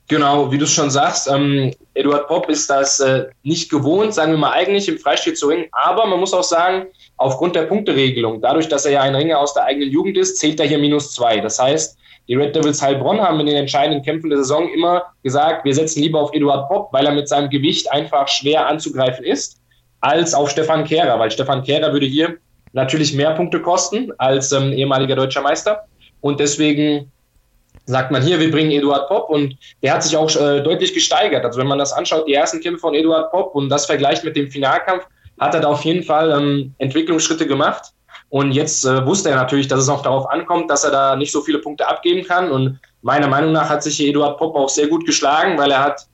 Genau, 0.09 0.51
wie 0.51 0.59
du 0.59 0.67
schon 0.67 0.91
sagst, 0.91 1.29
ähm, 1.31 1.73
Eduard 1.95 2.27
Popp 2.27 2.49
ist 2.49 2.69
das 2.69 3.01
äh, 3.01 3.27
nicht 3.43 3.71
gewohnt, 3.71 4.13
sagen 4.15 4.33
wir 4.33 4.39
mal 4.39 4.53
eigentlich 4.53 4.89
im 4.89 4.99
Freistil 4.99 5.35
zu 5.35 5.47
ringen, 5.47 5.67
aber 5.73 6.07
man 6.07 6.19
muss 6.19 6.33
auch 6.33 6.43
sagen, 6.43 6.87
aufgrund 7.17 7.55
der 7.55 7.63
Punkteregelung, 7.63 8.41
dadurch, 8.41 8.69
dass 8.69 8.85
er 8.85 8.93
ja 8.93 9.03
ein 9.03 9.15
Ringer 9.15 9.39
aus 9.39 9.55
der 9.55 9.65
eigenen 9.65 9.91
Jugend 9.91 10.17
ist, 10.17 10.39
zählt 10.39 10.59
er 10.59 10.67
hier 10.67 10.79
minus 10.79 11.15
zwei. 11.15 11.39
Das 11.39 11.59
heißt, 11.59 11.97
die 12.29 12.35
Red 12.35 12.55
Devils 12.55 12.83
Heilbronn 12.83 13.21
haben 13.21 13.41
in 13.41 13.47
den 13.47 13.57
entscheidenden 13.57 14.05
Kämpfen 14.05 14.31
der 14.31 14.39
Saison 14.39 14.69
immer 14.73 15.03
gesagt, 15.23 15.65
wir 15.65 15.75
setzen 15.75 16.03
lieber 16.03 16.21
auf 16.21 16.33
Eduard 16.33 16.69
Popp, 16.69 16.93
weil 16.93 17.07
er 17.07 17.13
mit 17.13 17.29
seinem 17.29 17.51
Gewicht 17.51 17.91
einfach 17.93 18.29
schwer 18.29 18.67
anzugreifen 18.67 19.25
ist, 19.25 19.61
als 20.01 20.35
auf 20.35 20.51
Stefan 20.51 20.85
Kehrer, 20.85 21.19
weil 21.19 21.31
Stefan 21.31 21.63
Kehrer 21.63 21.93
würde 21.93 22.07
hier 22.07 22.39
natürlich 22.73 23.15
mehr 23.15 23.33
Punkte 23.33 23.61
kosten 23.61 24.13
als 24.19 24.53
ähm, 24.53 24.73
ehemaliger 24.73 25.17
deutscher 25.17 25.43
Meister. 25.43 25.85
Und 26.21 26.41
deswegen 26.41 27.11
sagt 27.87 28.11
man 28.11 28.23
hier, 28.23 28.39
wir 28.39 28.51
bringen 28.51 28.71
Eduard 28.71 29.09
Popp 29.09 29.31
und 29.31 29.57
der 29.83 29.95
hat 29.95 30.03
sich 30.03 30.17
auch 30.17 30.31
äh, 30.37 30.61
deutlich 30.61 30.95
gesteigert. 30.95 31.45
Also 31.45 31.59
wenn 31.59 31.67
man 31.67 31.79
das 31.79 31.93
anschaut, 31.93 32.29
die 32.29 32.35
ersten 32.35 32.61
Kämpfe 32.61 32.81
von 32.81 32.95
Eduard 32.95 33.31
Popp 33.31 33.55
und 33.55 33.69
das 33.69 33.87
vergleicht 33.87 34.25
mit 34.25 34.37
dem 34.37 34.51
Finalkampf, 34.51 35.07
hat 35.39 35.55
er 35.55 35.61
da 35.61 35.69
auf 35.69 35.85
jeden 35.85 36.03
Fall 36.03 36.31
ähm, 36.31 36.75
Entwicklungsschritte 36.79 37.47
gemacht. 37.47 37.93
Und 38.29 38.53
jetzt 38.53 38.85
äh, 38.85 39.05
wusste 39.05 39.31
er 39.31 39.37
natürlich, 39.37 39.67
dass 39.67 39.81
es 39.81 39.89
auch 39.89 40.03
darauf 40.03 40.31
ankommt, 40.31 40.71
dass 40.71 40.85
er 40.85 40.93
da 40.93 41.17
nicht 41.17 41.33
so 41.33 41.41
viele 41.41 41.59
Punkte 41.59 41.89
abgeben 41.89 42.25
kann. 42.25 42.51
Und 42.51 42.79
meiner 43.03 43.27
Meinung 43.27 43.53
nach 43.53 43.69
hat 43.69 43.83
sich 43.83 44.01
Eduard 44.01 44.39
Popp 44.39 44.55
auch 44.55 44.69
sehr 44.69 44.87
gut 44.87 45.05
geschlagen, 45.05 45.59
weil 45.59 45.73
er 45.73 45.83
hat 45.83 46.07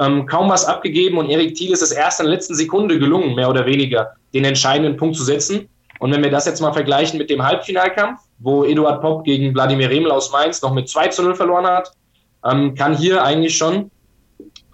ähm, 0.00 0.26
kaum 0.26 0.50
was 0.50 0.64
abgegeben 0.64 1.18
und 1.18 1.30
Erik 1.30 1.54
Thiel 1.54 1.72
ist 1.72 1.82
es 1.82 1.92
erst 1.92 2.20
in 2.20 2.26
der 2.26 2.34
letzten 2.34 2.54
Sekunde 2.54 2.98
gelungen, 2.98 3.34
mehr 3.34 3.48
oder 3.48 3.64
weniger, 3.64 4.12
den 4.34 4.44
entscheidenden 4.44 4.96
Punkt 4.96 5.16
zu 5.16 5.24
setzen. 5.24 5.68
Und 5.98 6.12
wenn 6.12 6.22
wir 6.22 6.30
das 6.30 6.46
jetzt 6.46 6.60
mal 6.60 6.72
vergleichen 6.72 7.18
mit 7.18 7.30
dem 7.30 7.44
Halbfinalkampf, 7.44 8.20
wo 8.38 8.64
Eduard 8.64 9.00
Popp 9.00 9.24
gegen 9.24 9.54
Wladimir 9.54 9.90
Remel 9.90 10.10
aus 10.10 10.30
Mainz 10.30 10.62
noch 10.62 10.72
mit 10.72 10.88
2 10.88 11.08
zu 11.08 11.22
0 11.22 11.34
verloren 11.34 11.66
hat, 11.66 11.92
ähm, 12.44 12.74
kann 12.74 12.96
hier 12.96 13.22
eigentlich 13.24 13.56
schon 13.56 13.90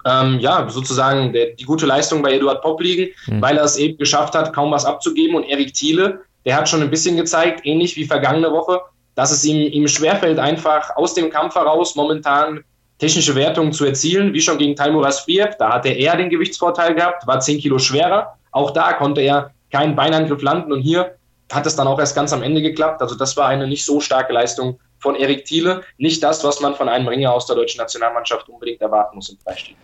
ähm, 0.04 0.38
ja, 0.40 0.68
sozusagen 0.68 1.32
der, 1.32 1.52
die 1.54 1.64
gute 1.64 1.86
Leistung 1.86 2.22
bei 2.22 2.34
Eduard 2.34 2.62
Popp 2.62 2.80
liegen, 2.80 3.12
mhm. 3.26 3.40
weil 3.40 3.56
er 3.56 3.64
es 3.64 3.76
eben 3.76 3.96
geschafft 3.96 4.34
hat, 4.34 4.52
kaum 4.52 4.70
was 4.70 4.84
abzugeben. 4.84 5.36
Und 5.36 5.44
Erik 5.44 5.72
Thiele, 5.72 6.20
der 6.44 6.56
hat 6.56 6.68
schon 6.68 6.82
ein 6.82 6.90
bisschen 6.90 7.16
gezeigt, 7.16 7.60
ähnlich 7.64 7.96
wie 7.96 8.04
vergangene 8.04 8.50
Woche, 8.52 8.80
dass 9.14 9.30
es 9.30 9.44
ihm, 9.44 9.72
ihm 9.72 9.88
schwerfällt, 9.88 10.38
einfach 10.38 10.94
aus 10.96 11.14
dem 11.14 11.30
Kampf 11.30 11.54
heraus 11.54 11.94
momentan 11.94 12.64
technische 12.98 13.34
Wertungen 13.34 13.72
zu 13.72 13.84
erzielen, 13.84 14.32
wie 14.32 14.40
schon 14.40 14.58
gegen 14.58 14.76
Taimur 14.76 15.06
Asfiev. 15.06 15.56
Da 15.58 15.72
hatte 15.72 15.88
er 15.88 16.16
den 16.16 16.30
Gewichtsvorteil 16.30 16.94
gehabt, 16.94 17.26
war 17.26 17.40
10 17.40 17.60
Kilo 17.60 17.78
schwerer. 17.78 18.36
Auch 18.52 18.70
da 18.70 18.92
konnte 18.92 19.20
er 19.20 19.50
keinen 19.74 19.96
Beinangriff 19.96 20.40
landen 20.40 20.72
und 20.72 20.82
hier 20.82 21.16
hat 21.52 21.66
es 21.66 21.74
dann 21.74 21.88
auch 21.88 21.98
erst 21.98 22.14
ganz 22.14 22.32
am 22.32 22.44
Ende 22.44 22.62
geklappt. 22.62 23.02
Also 23.02 23.16
das 23.16 23.36
war 23.36 23.48
eine 23.48 23.66
nicht 23.66 23.84
so 23.84 23.98
starke 23.98 24.32
Leistung 24.32 24.78
von 24.98 25.16
Erik 25.16 25.44
Thiele. 25.44 25.82
Nicht 25.98 26.22
das, 26.22 26.44
was 26.44 26.60
man 26.60 26.76
von 26.76 26.88
einem 26.88 27.08
Ringer 27.08 27.32
aus 27.32 27.46
der 27.46 27.56
deutschen 27.56 27.78
Nationalmannschaft 27.78 28.48
unbedingt 28.48 28.80
erwarten 28.80 29.16
muss 29.16 29.30
im 29.30 29.38
Freistil. 29.38 29.74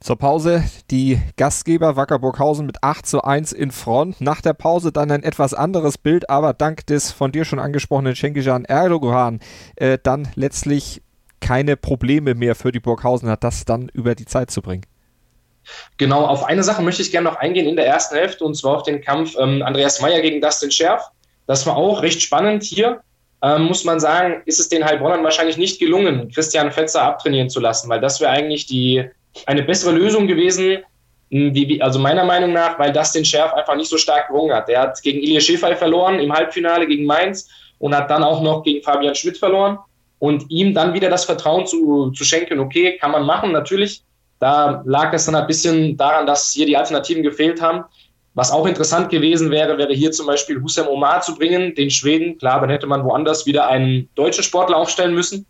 Zur 0.00 0.16
Pause 0.16 0.64
die 0.90 1.20
Gastgeber 1.36 1.94
Wacker 1.94 2.18
Burghausen 2.18 2.66
mit 2.66 2.82
8 2.82 3.06
zu 3.06 3.22
1 3.22 3.52
in 3.52 3.70
Front. 3.70 4.20
Nach 4.20 4.40
der 4.40 4.54
Pause 4.54 4.90
dann 4.90 5.12
ein 5.12 5.22
etwas 5.22 5.54
anderes 5.54 5.96
Bild, 5.96 6.28
aber 6.28 6.52
dank 6.52 6.84
des 6.86 7.12
von 7.12 7.30
dir 7.30 7.44
schon 7.44 7.60
angesprochenen 7.60 8.16
Schenkijan 8.16 8.64
Erdogan 8.64 9.38
äh, 9.76 9.98
dann 10.02 10.26
letztlich 10.34 11.00
keine 11.40 11.76
Probleme 11.76 12.34
mehr 12.34 12.56
für 12.56 12.72
die 12.72 12.80
Burghausen 12.80 13.28
hat, 13.28 13.44
das 13.44 13.64
dann 13.64 13.88
über 13.92 14.16
die 14.16 14.26
Zeit 14.26 14.50
zu 14.50 14.62
bringen. 14.62 14.84
Genau, 15.96 16.24
auf 16.24 16.44
eine 16.44 16.62
Sache 16.62 16.82
möchte 16.82 17.02
ich 17.02 17.10
gerne 17.10 17.28
noch 17.28 17.36
eingehen 17.36 17.68
in 17.68 17.76
der 17.76 17.86
ersten 17.86 18.16
Hälfte 18.16 18.44
und 18.44 18.54
zwar 18.54 18.76
auf 18.76 18.82
den 18.82 19.00
Kampf 19.00 19.36
ähm, 19.38 19.62
Andreas 19.62 20.00
Meyer 20.00 20.20
gegen 20.20 20.40
Dustin 20.40 20.70
Scherf. 20.70 21.10
Das 21.46 21.66
war 21.66 21.76
auch 21.76 22.02
recht 22.02 22.22
spannend 22.22 22.62
hier. 22.62 23.00
Ähm, 23.42 23.64
muss 23.64 23.84
man 23.84 24.00
sagen, 24.00 24.42
ist 24.44 24.60
es 24.60 24.68
den 24.68 24.84
Heilbronnern 24.84 25.24
wahrscheinlich 25.24 25.56
nicht 25.56 25.78
gelungen, 25.78 26.30
Christian 26.30 26.70
Fetzer 26.70 27.02
abtrainieren 27.02 27.48
zu 27.48 27.58
lassen, 27.58 27.88
weil 27.88 28.00
das 28.00 28.20
wäre 28.20 28.30
eigentlich 28.30 28.66
die, 28.66 29.04
eine 29.46 29.62
bessere 29.62 29.92
Lösung 29.92 30.26
gewesen, 30.26 30.78
wie, 31.30 31.80
also 31.80 31.98
meiner 31.98 32.24
Meinung 32.24 32.52
nach, 32.52 32.78
weil 32.78 32.92
Dustin 32.92 33.24
Scherf 33.24 33.52
einfach 33.54 33.76
nicht 33.76 33.88
so 33.88 33.96
stark 33.96 34.28
gerungen 34.28 34.54
hat. 34.54 34.68
Er 34.68 34.82
hat 34.82 35.00
gegen 35.02 35.20
Ilya 35.20 35.40
Schäfer 35.40 35.74
verloren 35.76 36.18
im 36.18 36.32
Halbfinale 36.32 36.86
gegen 36.86 37.06
Mainz 37.06 37.48
und 37.78 37.94
hat 37.94 38.10
dann 38.10 38.24
auch 38.24 38.42
noch 38.42 38.62
gegen 38.64 38.82
Fabian 38.82 39.14
Schmidt 39.14 39.38
verloren. 39.38 39.78
Und 40.18 40.50
ihm 40.50 40.74
dann 40.74 40.92
wieder 40.92 41.08
das 41.08 41.24
Vertrauen 41.24 41.66
zu, 41.66 42.10
zu 42.10 42.24
schenken, 42.24 42.60
okay, 42.60 42.98
kann 42.98 43.12
man 43.12 43.24
machen, 43.24 43.52
natürlich, 43.52 44.02
da 44.40 44.82
lag 44.86 45.12
es 45.12 45.26
dann 45.26 45.34
ein 45.36 45.46
bisschen 45.46 45.96
daran, 45.96 46.26
dass 46.26 46.50
hier 46.50 46.66
die 46.66 46.76
Alternativen 46.76 47.22
gefehlt 47.22 47.60
haben. 47.60 47.84
Was 48.34 48.50
auch 48.50 48.66
interessant 48.66 49.10
gewesen 49.10 49.50
wäre, 49.50 49.76
wäre 49.76 49.92
hier 49.92 50.12
zum 50.12 50.26
Beispiel 50.26 50.60
Hussein 50.62 50.88
Omar 50.88 51.20
zu 51.20 51.34
bringen, 51.34 51.74
den 51.74 51.90
Schweden. 51.90 52.38
Klar, 52.38 52.60
dann 52.60 52.70
hätte 52.70 52.86
man 52.86 53.04
woanders 53.04 53.44
wieder 53.44 53.66
einen 53.68 54.08
deutschen 54.14 54.42
Sportler 54.42 54.78
aufstellen 54.78 55.14
müssen. 55.14 55.46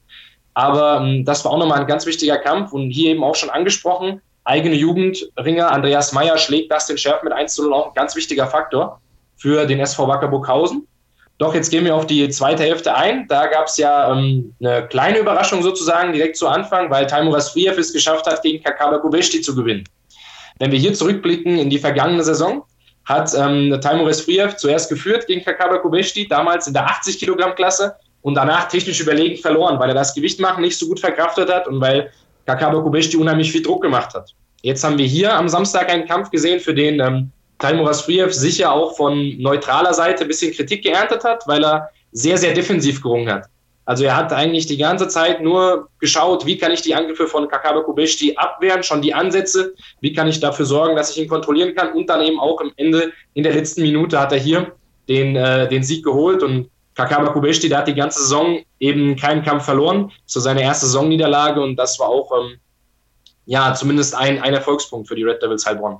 Aber 0.55 1.01
ähm, 1.03 1.25
das 1.25 1.45
war 1.45 1.53
auch 1.53 1.59
nochmal 1.59 1.81
ein 1.81 1.87
ganz 1.87 2.05
wichtiger 2.05 2.39
Kampf 2.39 2.73
und 2.73 2.91
hier 2.91 3.11
eben 3.11 3.23
auch 3.23 3.37
schon 3.37 3.51
angesprochen. 3.51 4.21
Eigene 4.43 4.75
Jugendringer 4.75 5.71
Andreas 5.71 6.13
Meyer 6.13 6.37
schlägt 6.39 6.73
das 6.73 6.87
den 6.87 6.99
Schärf 6.99 7.23
mit 7.23 7.33
1 7.33 7.55
zu 7.55 7.63
0 7.63 7.73
auch 7.73 7.89
ein 7.89 7.95
ganz 7.95 8.17
wichtiger 8.17 8.47
Faktor 8.47 9.01
für 9.37 9.67
den 9.67 9.79
SV 9.79 10.09
Wacker 10.09 10.29
Burghausen. 10.29 10.89
Doch, 11.41 11.55
jetzt 11.55 11.71
gehen 11.71 11.87
wir 11.87 11.95
auf 11.95 12.07
die 12.07 12.29
zweite 12.29 12.65
Hälfte 12.65 12.95
ein. 12.95 13.27
Da 13.27 13.47
gab 13.47 13.67
es 13.67 13.79
ja 13.79 14.13
ähm, 14.13 14.55
eine 14.61 14.87
kleine 14.89 15.21
Überraschung 15.21 15.63
sozusagen 15.63 16.13
direkt 16.13 16.37
zu 16.37 16.47
Anfang, 16.47 16.91
weil 16.91 17.07
Taimuras 17.07 17.49
Friev 17.49 17.79
es 17.79 17.95
geschafft 17.95 18.27
hat, 18.27 18.43
gegen 18.43 18.63
Kakaba 18.63 18.99
Kubeshti 18.99 19.41
zu 19.41 19.55
gewinnen. 19.55 19.85
Wenn 20.59 20.71
wir 20.71 20.79
hier 20.79 20.93
zurückblicken 20.93 21.59
in 21.59 21.71
die 21.71 21.79
vergangene 21.79 22.23
Saison, 22.23 22.63
hat 23.07 23.33
ähm, 23.35 23.75
Taimuras 23.81 24.21
Friev 24.21 24.57
zuerst 24.57 24.91
geführt 24.91 25.27
gegen 25.29 25.43
Kakaba 25.43 25.79
Kubeshti, 25.79 26.29
damals 26.29 26.67
in 26.67 26.75
der 26.75 26.85
80 26.85 27.19
Kilogramm 27.19 27.55
Klasse 27.55 27.97
und 28.21 28.35
danach 28.35 28.69
technisch 28.69 29.01
überlegen 29.01 29.41
verloren, 29.41 29.81
weil 29.81 29.89
er 29.89 29.95
das 29.95 30.15
Gewicht 30.15 30.41
machen 30.41 30.61
nicht 30.61 30.79
so 30.79 30.89
gut 30.89 31.01
verkraftet 31.01 31.51
hat 31.51 31.67
und 31.67 31.81
weil 31.81 32.13
Kakaba 32.45 32.83
Kubeshti 32.83 33.17
unheimlich 33.17 33.51
viel 33.51 33.63
Druck 33.63 33.81
gemacht 33.81 34.13
hat. 34.13 34.35
Jetzt 34.61 34.85
haben 34.85 34.99
wir 34.99 35.07
hier 35.07 35.35
am 35.35 35.49
Samstag 35.49 35.89
einen 35.89 36.07
Kampf 36.07 36.31
gesehen, 36.31 36.61
für 36.61 36.75
den 36.75 37.01
ähm, 37.01 37.33
Taimur 37.61 37.91
Asfriev 37.91 38.33
sicher 38.33 38.73
auch 38.73 38.97
von 38.97 39.37
neutraler 39.39 39.95
Seite 39.95 40.25
ein 40.25 40.29
bisschen 40.29 40.53
Kritik 40.53 40.83
geerntet 40.83 41.25
hat, 41.25 41.47
weil 41.47 41.63
er 41.65 41.91
sehr, 42.13 42.39
sehr 42.39 42.55
defensiv 42.55 43.03
gerungen 43.03 43.31
hat. 43.31 43.47
Also 43.85 44.05
er 44.05 44.17
hat 44.17 44.33
eigentlich 44.33 44.67
die 44.67 44.77
ganze 44.77 45.09
Zeit 45.09 45.43
nur 45.43 45.89
geschaut, 45.99 46.47
wie 46.47 46.57
kann 46.57 46.71
ich 46.73 46.81
die 46.81 46.95
Angriffe 46.95 47.27
von 47.27 47.49
Kakaba 47.49 47.81
Kubeshti 47.81 48.37
abwehren, 48.37 48.83
schon 48.83 49.03
die 49.03 49.15
Ansätze, 49.15 49.75
wie 50.01 50.13
kann 50.13 50.29
ich 50.29 50.39
dafür 50.39 50.65
sorgen, 50.65 50.97
dass 50.97 51.11
ich 51.11 51.23
ihn 51.23 51.29
kontrollieren 51.29 51.75
kann 51.75 51.93
und 51.93 52.09
dann 52.09 52.23
eben 52.23 52.39
auch 52.39 52.61
am 52.61 52.73
Ende 52.77 53.13
in 53.35 53.43
der 53.43 53.53
letzten 53.53 53.83
Minute 53.83 54.19
hat 54.19 54.33
er 54.33 54.39
hier 54.39 54.73
den, 55.09 55.35
äh, 55.35 55.69
den 55.69 55.83
Sieg 55.83 56.05
geholt 56.05 56.43
und 56.43 56.71
Kakaba 56.95 57.33
Kubeshti, 57.33 57.69
der 57.69 57.79
hat 57.79 57.89
die 57.89 57.95
ganze 57.95 58.21
Saison 58.21 58.61
eben 58.79 59.17
keinen 59.17 59.43
Kampf 59.43 59.65
verloren, 59.65 60.13
so 60.25 60.39
seine 60.39 60.63
erste 60.63 60.87
Saisonniederlage 60.87 61.61
und 61.61 61.77
das 61.77 61.99
war 61.99 62.09
auch 62.09 62.31
ähm, 62.39 62.59
ja 63.47 63.75
zumindest 63.75 64.15
ein, 64.15 64.41
ein 64.41 64.55
Erfolgspunkt 64.55 65.09
für 65.09 65.17
die 65.17 65.25
Red 65.25 65.43
Devils 65.43 65.67
Heilbronn 65.67 65.99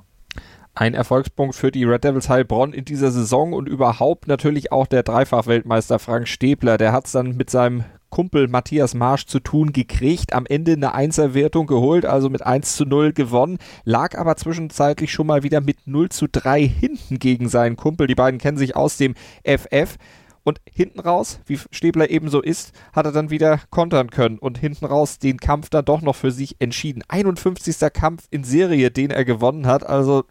ein 0.73 0.93
Erfolgspunkt 0.93 1.55
für 1.55 1.71
die 1.71 1.83
Red 1.83 2.03
Devils 2.03 2.29
Heilbronn 2.29 2.73
in 2.73 2.85
dieser 2.85 3.11
Saison 3.11 3.53
und 3.53 3.67
überhaupt 3.67 4.27
natürlich 4.27 4.71
auch 4.71 4.87
der 4.87 5.03
Dreifach-Weltmeister 5.03 5.99
Frank 5.99 6.27
Stäbler. 6.27 6.77
Der 6.77 6.93
hat 6.93 7.05
es 7.07 7.11
dann 7.11 7.35
mit 7.35 7.49
seinem 7.49 7.83
Kumpel 8.09 8.47
Matthias 8.49 8.93
Marsch 8.93 9.25
zu 9.25 9.39
tun 9.39 9.71
gekriegt, 9.71 10.33
am 10.33 10.45
Ende 10.45 10.73
eine 10.73 10.93
Einserwertung 10.93 11.65
geholt, 11.65 12.05
also 12.05 12.29
mit 12.29 12.45
1 12.45 12.75
zu 12.75 12.85
0 12.85 13.13
gewonnen, 13.13 13.57
lag 13.85 14.17
aber 14.17 14.35
zwischenzeitlich 14.35 15.11
schon 15.11 15.27
mal 15.27 15.43
wieder 15.43 15.61
mit 15.61 15.87
0 15.87 16.09
zu 16.09 16.27
3 16.27 16.61
hinten 16.67 17.19
gegen 17.19 17.47
seinen 17.47 17.77
Kumpel. 17.77 18.07
Die 18.07 18.15
beiden 18.15 18.39
kennen 18.39 18.57
sich 18.57 18.75
aus 18.75 18.97
dem 18.97 19.15
FF. 19.43 19.97
Und 20.43 20.59
hinten 20.65 20.99
raus, 20.99 21.39
wie 21.45 21.59
Stäbler 21.69 22.09
ebenso 22.09 22.41
ist, 22.41 22.73
hat 22.93 23.05
er 23.05 23.11
dann 23.11 23.29
wieder 23.29 23.59
kontern 23.69 24.09
können 24.09 24.39
und 24.39 24.57
hinten 24.57 24.85
raus 24.85 25.19
den 25.19 25.37
Kampf 25.37 25.69
dann 25.69 25.85
doch 25.85 26.01
noch 26.01 26.15
für 26.15 26.31
sich 26.31 26.55
entschieden. 26.57 27.03
51. 27.07 27.77
Kampf 27.93 28.23
in 28.31 28.43
Serie, 28.43 28.89
den 28.89 29.11
er 29.11 29.23
gewonnen 29.23 29.67
hat. 29.67 29.85
Also 29.85 30.23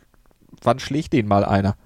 wann 0.63 0.79
schlägt 0.79 1.13
den 1.13 1.29
mal 1.29 1.45
einer? 1.45 1.77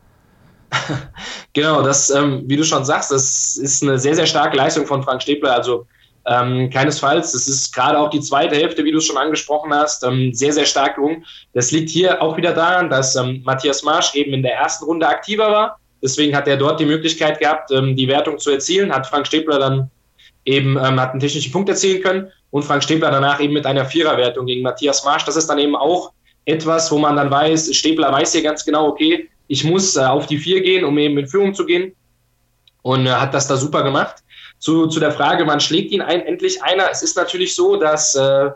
genau, 1.53 1.83
das, 1.83 2.11
ähm, 2.11 2.43
wie 2.47 2.57
du 2.57 2.65
schon 2.65 2.85
sagst, 2.85 3.11
das 3.11 3.57
ist 3.57 3.83
eine 3.83 3.99
sehr, 3.99 4.15
sehr 4.15 4.27
starke 4.27 4.57
Leistung 4.57 4.87
von 4.87 5.03
Frank 5.03 5.23
Stäbler. 5.23 5.55
Also 5.55 5.87
ähm, 6.27 6.71
keinesfalls. 6.71 7.33
Das 7.33 7.49
ist 7.49 7.75
gerade 7.75 7.99
auch 7.99 8.11
die 8.11 8.21
zweite 8.21 8.57
Hälfte, 8.57 8.85
wie 8.85 8.93
du 8.93 8.99
es 8.99 9.05
schon 9.05 9.17
angesprochen 9.17 9.73
hast, 9.75 10.05
ähm, 10.05 10.33
sehr, 10.33 10.53
sehr 10.53 10.65
stark 10.65 10.97
gelungen. 10.97 11.25
Das 11.53 11.71
liegt 11.71 11.91
hier 11.91 12.23
auch 12.23 12.37
wieder 12.37 12.53
daran, 12.53 12.91
dass 12.91 13.15
ähm, 13.17 13.43
Matthias 13.45 13.83
Marsch 13.83 14.15
eben 14.15 14.33
in 14.33 14.43
der 14.43 14.55
ersten 14.55 14.85
Runde 14.85 15.07
aktiver 15.07 15.51
war. 15.51 15.79
Deswegen 16.03 16.37
hat 16.37 16.49
er 16.49 16.57
dort 16.57 16.81
die 16.81 16.87
Möglichkeit 16.87 17.41
gehabt, 17.41 17.71
ähm, 17.71 17.97
die 17.97 18.09
Wertung 18.09 18.39
zu 18.39 18.51
erzielen. 18.51 18.93
Hat 18.93 19.07
Frank 19.07 19.27
Stäbler 19.27 19.59
dann 19.59 19.91
eben 20.45 20.77
ähm, 20.77 21.01
hat 21.01 21.13
einen 21.13 21.21
technischen 21.21 21.53
Punkt 21.53 21.69
erzielen 21.69 22.03
können 22.03 22.31
und 22.51 22.65
Frank 22.65 22.83
Stäbler 22.83 23.11
danach 23.11 23.41
eben 23.41 23.55
mit 23.55 23.67
einer 23.67 23.85
Viererwertung 23.85 24.47
gegen 24.47 24.63
Matthias 24.63 25.05
Marsch. 25.05 25.25
Das 25.25 25.37
ist 25.37 25.49
dann 25.49 25.59
eben 25.59 25.77
auch 25.77 26.13
etwas, 26.45 26.91
wo 26.91 26.99
man 26.99 27.17
dann 27.17 27.31
weiß, 27.31 27.75
Stäbler 27.75 28.13
weiß 28.13 28.33
hier 28.33 28.43
ganz 28.43 28.65
genau, 28.65 28.89
okay, 28.89 29.29
ich 29.49 29.65
muss 29.65 29.97
äh, 29.97 30.01
auf 30.01 30.27
die 30.27 30.39
vier 30.39 30.63
gehen, 30.63 30.85
um 30.85 30.97
eben 30.99 31.19
in 31.19 31.27
Führung 31.27 31.55
zu 31.55 31.65
gehen. 31.65 31.95
Und 32.83 33.07
äh, 33.07 33.11
hat 33.11 33.35
das 33.35 33.47
da 33.47 33.57
super 33.57 33.83
gemacht. 33.83 34.17
Zu, 34.59 34.87
zu 34.87 35.01
der 35.01 35.13
Frage, 35.13 35.47
wann 35.47 35.61
schlägt 35.61 35.93
ihn 35.93 36.03
ein, 36.03 36.21
endlich 36.21 36.63
einer? 36.63 36.91
Es 36.91 37.03
ist 37.03 37.17
natürlich 37.17 37.55
so, 37.55 37.77
dass 37.77 38.15
äh, 38.15 38.51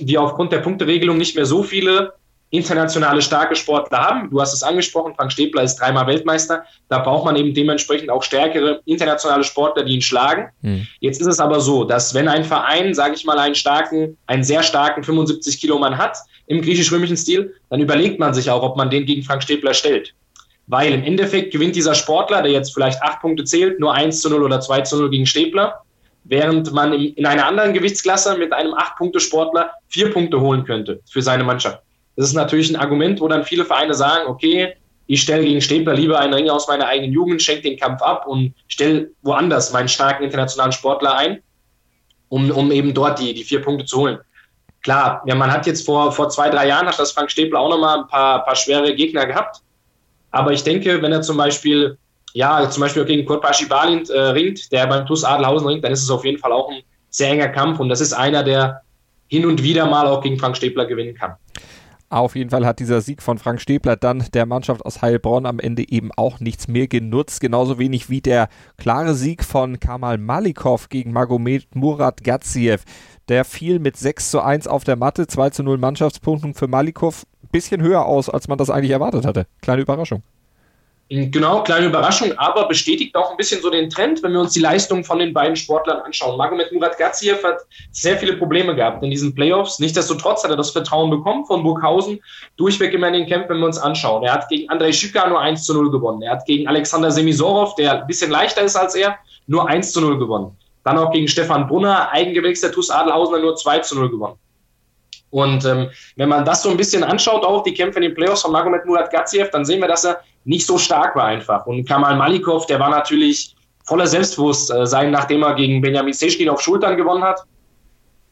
wir 0.00 0.22
aufgrund 0.22 0.52
der 0.52 0.58
Punkteregelung 0.58 1.18
nicht 1.18 1.36
mehr 1.36 1.46
so 1.46 1.62
viele 1.62 2.14
internationale 2.50 3.22
starke 3.22 3.56
Sportler 3.56 3.98
haben. 3.98 4.30
Du 4.30 4.40
hast 4.40 4.52
es 4.52 4.62
angesprochen, 4.62 5.14
Frank 5.16 5.32
Stäbler 5.32 5.62
ist 5.62 5.76
dreimal 5.76 6.06
Weltmeister. 6.06 6.64
Da 6.90 6.98
braucht 6.98 7.24
man 7.24 7.34
eben 7.36 7.54
dementsprechend 7.54 8.10
auch 8.10 8.22
stärkere 8.22 8.82
internationale 8.84 9.42
Sportler, 9.42 9.84
die 9.84 9.94
ihn 9.94 10.02
schlagen. 10.02 10.50
Mhm. 10.60 10.86
Jetzt 11.00 11.22
ist 11.22 11.26
es 11.26 11.40
aber 11.40 11.60
so, 11.60 11.84
dass 11.84 12.12
wenn 12.12 12.28
ein 12.28 12.44
Verein, 12.44 12.92
sage 12.92 13.14
ich 13.14 13.24
mal, 13.24 13.38
einen 13.38 13.54
starken, 13.54 14.18
einen 14.26 14.44
sehr 14.44 14.62
starken 14.62 15.02
75 15.02 15.60
Kilo 15.60 15.78
Mann 15.78 15.96
hat 15.96 16.18
im 16.52 16.62
griechisch-römischen 16.62 17.16
Stil, 17.16 17.54
dann 17.70 17.80
überlegt 17.80 18.20
man 18.20 18.34
sich 18.34 18.50
auch, 18.50 18.62
ob 18.62 18.76
man 18.76 18.90
den 18.90 19.06
gegen 19.06 19.22
Frank 19.22 19.42
Stäbler 19.42 19.74
stellt. 19.74 20.14
Weil 20.66 20.92
im 20.92 21.02
Endeffekt 21.02 21.52
gewinnt 21.52 21.74
dieser 21.74 21.94
Sportler, 21.94 22.42
der 22.42 22.52
jetzt 22.52 22.72
vielleicht 22.72 23.02
acht 23.02 23.20
Punkte 23.20 23.44
zählt, 23.44 23.80
nur 23.80 23.92
1 23.94 24.20
zu 24.20 24.30
0 24.30 24.42
oder 24.42 24.60
2 24.60 24.82
zu 24.82 24.96
0 24.96 25.10
gegen 25.10 25.26
Stäbler, 25.26 25.82
während 26.24 26.72
man 26.72 26.92
in 26.92 27.26
einer 27.26 27.46
anderen 27.46 27.72
Gewichtsklasse 27.72 28.38
mit 28.38 28.52
einem 28.52 28.74
acht 28.74 28.96
Punkte 28.96 29.18
Sportler 29.18 29.72
vier 29.88 30.12
Punkte 30.12 30.40
holen 30.40 30.64
könnte 30.64 31.00
für 31.10 31.22
seine 31.22 31.42
Mannschaft. 31.42 31.80
Das 32.16 32.26
ist 32.26 32.34
natürlich 32.34 32.70
ein 32.70 32.76
Argument, 32.76 33.20
wo 33.20 33.26
dann 33.26 33.44
viele 33.44 33.64
Vereine 33.64 33.94
sagen, 33.94 34.28
okay, 34.28 34.74
ich 35.06 35.22
stelle 35.22 35.44
gegen 35.44 35.60
Stäbler 35.60 35.94
lieber 35.94 36.20
einen 36.20 36.34
Ring 36.34 36.48
aus 36.48 36.68
meiner 36.68 36.86
eigenen 36.86 37.12
Jugend, 37.12 37.42
schenke 37.42 37.62
den 37.62 37.78
Kampf 37.78 38.02
ab 38.02 38.26
und 38.26 38.54
stelle 38.68 39.10
woanders 39.22 39.72
meinen 39.72 39.88
starken 39.88 40.22
internationalen 40.22 40.72
Sportler 40.72 41.16
ein. 41.16 41.42
um, 42.28 42.50
um 42.50 42.72
eben 42.72 42.94
dort 42.94 43.18
die, 43.18 43.34
die 43.34 43.44
vier 43.44 43.60
Punkte 43.60 43.84
zu 43.84 43.98
holen. 43.98 44.18
Klar, 44.82 45.22
ja, 45.26 45.34
man 45.34 45.50
hat 45.50 45.66
jetzt 45.66 45.86
vor, 45.86 46.10
vor 46.10 46.28
zwei, 46.28 46.50
drei 46.50 46.66
Jahren, 46.66 46.86
hat 46.86 46.98
das 46.98 47.12
Frank 47.12 47.30
Stäbler 47.30 47.60
auch 47.60 47.70
nochmal 47.70 48.00
ein 48.00 48.08
paar, 48.08 48.44
paar 48.44 48.56
schwere 48.56 48.94
Gegner 48.94 49.26
gehabt. 49.26 49.62
Aber 50.32 50.52
ich 50.52 50.64
denke, 50.64 51.00
wenn 51.00 51.12
er 51.12 51.22
zum 51.22 51.36
Beispiel, 51.36 51.96
ja, 52.32 52.68
zum 52.68 52.80
Beispiel 52.80 53.04
gegen 53.04 53.24
Kurt 53.24 53.42
Balint 53.68 54.10
äh, 54.10 54.18
ringt, 54.18 54.72
der 54.72 54.86
beim 54.86 55.06
TuS 55.06 55.24
Adelhausen 55.24 55.68
ringt, 55.68 55.84
dann 55.84 55.92
ist 55.92 56.02
es 56.02 56.10
auf 56.10 56.24
jeden 56.24 56.38
Fall 56.38 56.52
auch 56.52 56.70
ein 56.70 56.82
sehr 57.10 57.30
enger 57.30 57.48
Kampf 57.48 57.78
und 57.78 57.90
das 57.90 58.00
ist 58.00 58.12
einer, 58.12 58.42
der 58.42 58.80
hin 59.28 59.46
und 59.46 59.62
wieder 59.62 59.86
mal 59.86 60.06
auch 60.06 60.20
gegen 60.20 60.38
Frank 60.38 60.56
Stäbler 60.56 60.86
gewinnen 60.86 61.14
kann. 61.14 61.36
Auf 62.12 62.36
jeden 62.36 62.50
Fall 62.50 62.66
hat 62.66 62.78
dieser 62.78 63.00
Sieg 63.00 63.22
von 63.22 63.38
Frank 63.38 63.58
Stäbler 63.58 63.96
dann 63.96 64.22
der 64.34 64.44
Mannschaft 64.44 64.84
aus 64.84 65.00
Heilbronn 65.00 65.46
am 65.46 65.58
Ende 65.58 65.88
eben 65.88 66.10
auch 66.14 66.40
nichts 66.40 66.68
mehr 66.68 66.86
genutzt. 66.86 67.40
Genauso 67.40 67.78
wenig 67.78 68.10
wie 68.10 68.20
der 68.20 68.50
klare 68.76 69.14
Sieg 69.14 69.42
von 69.42 69.80
Kamal 69.80 70.18
Malikov 70.18 70.90
gegen 70.90 71.12
Magomed 71.12 71.74
Murat 71.74 72.22
Gaziev. 72.22 72.84
Der 73.30 73.46
fiel 73.46 73.78
mit 73.78 73.96
6 73.96 74.30
zu 74.30 74.42
1 74.42 74.66
auf 74.66 74.84
der 74.84 74.96
Matte, 74.96 75.26
2 75.26 75.50
zu 75.50 75.62
0 75.62 75.78
Mannschaftspunkten 75.78 76.52
für 76.52 76.68
Malikov. 76.68 77.26
Bisschen 77.50 77.80
höher 77.80 78.04
aus, 78.04 78.28
als 78.28 78.46
man 78.46 78.58
das 78.58 78.68
eigentlich 78.68 78.90
erwartet 78.90 79.24
hatte. 79.24 79.46
Kleine 79.62 79.80
Überraschung. 79.80 80.22
Genau, 81.14 81.62
kleine 81.62 81.88
Überraschung, 81.88 82.32
aber 82.38 82.66
bestätigt 82.66 83.14
auch 83.16 83.32
ein 83.32 83.36
bisschen 83.36 83.60
so 83.60 83.68
den 83.68 83.90
Trend, 83.90 84.22
wenn 84.22 84.32
wir 84.32 84.40
uns 84.40 84.54
die 84.54 84.60
Leistung 84.60 85.04
von 85.04 85.18
den 85.18 85.34
beiden 85.34 85.56
Sportlern 85.56 86.00
anschauen. 86.00 86.38
Magomed 86.38 86.72
Murat 86.72 86.96
Gaziev 86.96 87.44
hat 87.44 87.58
sehr 87.90 88.16
viele 88.16 88.38
Probleme 88.38 88.74
gehabt 88.74 89.02
in 89.02 89.10
diesen 89.10 89.34
Playoffs. 89.34 89.78
Nichtsdestotrotz 89.78 90.42
hat 90.42 90.50
er 90.50 90.56
das 90.56 90.70
Vertrauen 90.70 91.10
bekommen 91.10 91.44
von 91.44 91.62
Burghausen, 91.62 92.18
durchweg 92.56 92.94
immer 92.94 93.08
in 93.08 93.12
den 93.12 93.26
Kämpfen, 93.26 93.50
wenn 93.50 93.58
wir 93.58 93.66
uns 93.66 93.76
anschauen. 93.76 94.22
Er 94.22 94.32
hat 94.32 94.48
gegen 94.48 94.70
Andrei 94.70 94.90
Schüka 94.90 95.28
nur 95.28 95.38
1 95.38 95.64
zu 95.64 95.74
0 95.74 95.90
gewonnen. 95.90 96.22
Er 96.22 96.32
hat 96.32 96.46
gegen 96.46 96.66
Alexander 96.66 97.10
Semisorov, 97.10 97.74
der 97.74 98.00
ein 98.00 98.06
bisschen 98.06 98.30
leichter 98.30 98.62
ist 98.62 98.76
als 98.76 98.94
er, 98.94 99.18
nur 99.46 99.68
1 99.68 99.92
zu 99.92 100.00
0 100.00 100.18
gewonnen. 100.18 100.56
Dann 100.82 100.96
auch 100.96 101.12
gegen 101.12 101.28
Stefan 101.28 101.66
Brunner, 101.66 102.10
Eigengewächs 102.10 102.62
der 102.62 102.72
TuS 102.72 102.88
Adelhausen, 102.88 103.42
nur 103.42 103.54
2 103.54 103.80
zu 103.80 103.96
0 103.96 104.08
gewonnen. 104.08 104.38
Und 105.32 105.64
ähm, 105.64 105.88
wenn 106.16 106.28
man 106.28 106.44
das 106.44 106.62
so 106.62 106.68
ein 106.68 106.76
bisschen 106.76 107.02
anschaut, 107.02 107.42
auch 107.42 107.62
die 107.62 107.72
Kämpfe 107.72 107.98
in 107.98 108.02
den 108.02 108.14
Playoffs 108.14 108.42
von 108.42 108.52
Magomed 108.52 108.84
Murat 108.84 109.10
Gaziev, 109.10 109.50
dann 109.50 109.64
sehen 109.64 109.80
wir, 109.80 109.88
dass 109.88 110.04
er 110.04 110.20
nicht 110.44 110.66
so 110.66 110.78
stark 110.78 111.14
war 111.16 111.26
einfach. 111.26 111.66
Und 111.66 111.86
Kamal 111.86 112.16
Malikov, 112.16 112.66
der 112.66 112.80
war 112.80 112.90
natürlich 112.90 113.54
voller 113.84 114.06
Selbstbewusstsein, 114.06 115.10
nachdem 115.10 115.42
er 115.42 115.54
gegen 115.54 115.80
Benjamin 115.80 116.12
Seschkin 116.12 116.48
auf 116.48 116.60
Schultern 116.60 116.96
gewonnen 116.96 117.22
hat. 117.22 117.40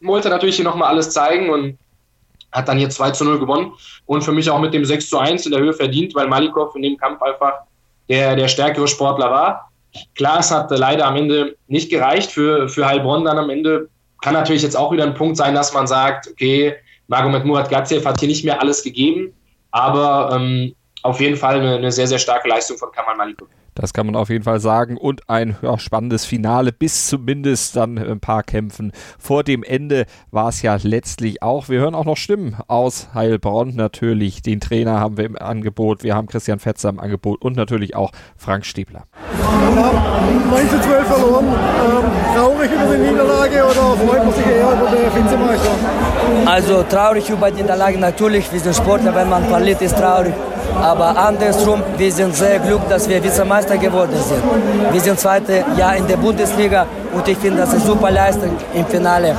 Wollte 0.00 0.28
natürlich 0.28 0.56
hier 0.56 0.64
nochmal 0.64 0.88
alles 0.88 1.10
zeigen 1.10 1.50
und 1.50 1.78
hat 2.52 2.68
dann 2.68 2.78
hier 2.78 2.90
2 2.90 3.10
zu 3.12 3.24
0 3.24 3.38
gewonnen. 3.38 3.72
Und 4.06 4.22
für 4.22 4.32
mich 4.32 4.50
auch 4.50 4.60
mit 4.60 4.74
dem 4.74 4.84
6 4.84 5.08
zu 5.08 5.18
1 5.18 5.46
in 5.46 5.52
der 5.52 5.60
Höhe 5.60 5.72
verdient, 5.72 6.14
weil 6.14 6.28
Malikov 6.28 6.74
in 6.74 6.82
dem 6.82 6.96
Kampf 6.96 7.22
einfach 7.22 7.60
der, 8.08 8.34
der 8.36 8.48
stärkere 8.48 8.88
Sportler 8.88 9.30
war. 9.30 9.70
Klar, 10.14 10.40
es 10.40 10.50
hat 10.50 10.70
leider 10.70 11.06
am 11.06 11.16
Ende 11.16 11.56
nicht 11.68 11.90
gereicht 11.90 12.30
für, 12.30 12.68
für 12.68 12.86
Heilbronn 12.86 13.24
dann 13.24 13.38
am 13.38 13.50
Ende. 13.50 13.88
Kann 14.22 14.34
natürlich 14.34 14.62
jetzt 14.62 14.76
auch 14.76 14.92
wieder 14.92 15.04
ein 15.04 15.14
Punkt 15.14 15.36
sein, 15.36 15.54
dass 15.54 15.72
man 15.72 15.86
sagt, 15.86 16.28
okay, 16.30 16.74
Magomed 17.08 17.44
Murat 17.44 17.70
Gaziev 17.70 18.04
hat 18.06 18.20
hier 18.20 18.28
nicht 18.28 18.44
mehr 18.44 18.60
alles 18.60 18.84
gegeben, 18.84 19.32
aber 19.72 20.30
ähm, 20.32 20.74
auf 21.02 21.20
jeden 21.20 21.36
Fall 21.36 21.60
eine, 21.60 21.76
eine, 21.76 21.92
sehr, 21.92 22.06
sehr 22.06 22.18
starke 22.18 22.48
Leistung 22.48 22.76
von 22.76 22.90
Kamal 22.92 23.16
Malikov. 23.16 23.48
Das 23.74 23.92
kann 23.92 24.06
man 24.06 24.16
auf 24.16 24.28
jeden 24.28 24.44
Fall 24.44 24.60
sagen. 24.60 24.96
Und 24.96 25.28
ein 25.30 25.56
ja, 25.62 25.78
spannendes 25.78 26.24
Finale, 26.24 26.72
bis 26.72 27.06
zumindest 27.06 27.76
dann 27.76 27.98
ein 27.98 28.20
paar 28.20 28.42
Kämpfen. 28.42 28.92
Vor 29.18 29.44
dem 29.44 29.62
Ende 29.62 30.06
war 30.30 30.48
es 30.48 30.62
ja 30.62 30.76
letztlich 30.82 31.42
auch. 31.42 31.68
Wir 31.68 31.80
hören 31.80 31.94
auch 31.94 32.04
noch 32.04 32.16
Stimmen 32.16 32.56
aus 32.66 33.08
Heilbronn 33.14 33.74
natürlich. 33.76 34.42
Den 34.42 34.60
Trainer 34.60 35.00
haben 35.00 35.16
wir 35.16 35.24
im 35.24 35.38
Angebot. 35.38 36.02
Wir 36.02 36.14
haben 36.14 36.26
Christian 36.26 36.58
Fetzer 36.58 36.88
im 36.88 37.00
Angebot 37.00 37.42
und 37.42 37.56
natürlich 37.56 37.94
auch 37.94 38.10
Frank 38.36 38.66
Stäbler. 38.66 39.04
Wir 39.38 39.84
haben 39.84 40.50
9 40.50 40.68
zu 40.68 40.80
12 40.80 41.06
verloren. 41.06 41.46
Ähm, 41.46 42.36
traurig 42.36 42.70
über 42.72 42.96
die 42.96 43.10
Niederlage 43.10 43.64
oder 43.64 43.96
freut 43.96 44.24
man 44.24 44.34
sich 44.34 44.46
eher 44.46 44.72
über 44.72 44.90
den 44.90 45.24
Vizemeister? 45.24 45.70
Also 46.46 46.82
traurig 46.82 47.30
über 47.30 47.50
die 47.50 47.62
Niederlage 47.62 47.98
natürlich. 47.98 48.52
Wir 48.52 48.60
sind 48.60 48.74
Sportler, 48.74 49.14
wenn 49.14 49.28
man 49.28 49.44
verliert, 49.44 49.80
ist 49.80 49.96
traurig. 49.96 50.34
Aber 50.82 51.16
andersrum, 51.16 51.82
wir 51.96 52.12
sind 52.12 52.34
sehr 52.34 52.58
glücklich, 52.58 52.88
dass 52.88 53.08
wir 53.08 53.22
Vizemeister 53.22 53.76
geworden 53.76 54.16
sind. 54.28 54.42
Wir 54.92 55.00
sind 55.00 55.18
zweite 55.18 55.64
Jahr 55.76 55.96
in 55.96 56.06
der 56.06 56.16
Bundesliga 56.16 56.86
und 57.12 57.26
ich 57.28 57.38
finde, 57.38 57.58
das 57.58 57.72
ist 57.74 57.86
super 57.86 58.10
Leistung 58.10 58.56
im 58.74 58.86
Finale 58.86 59.34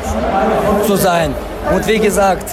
zu 0.86 0.96
sein. 0.96 1.34
Und 1.74 1.88
wie 1.88 2.00
gesagt, 2.00 2.46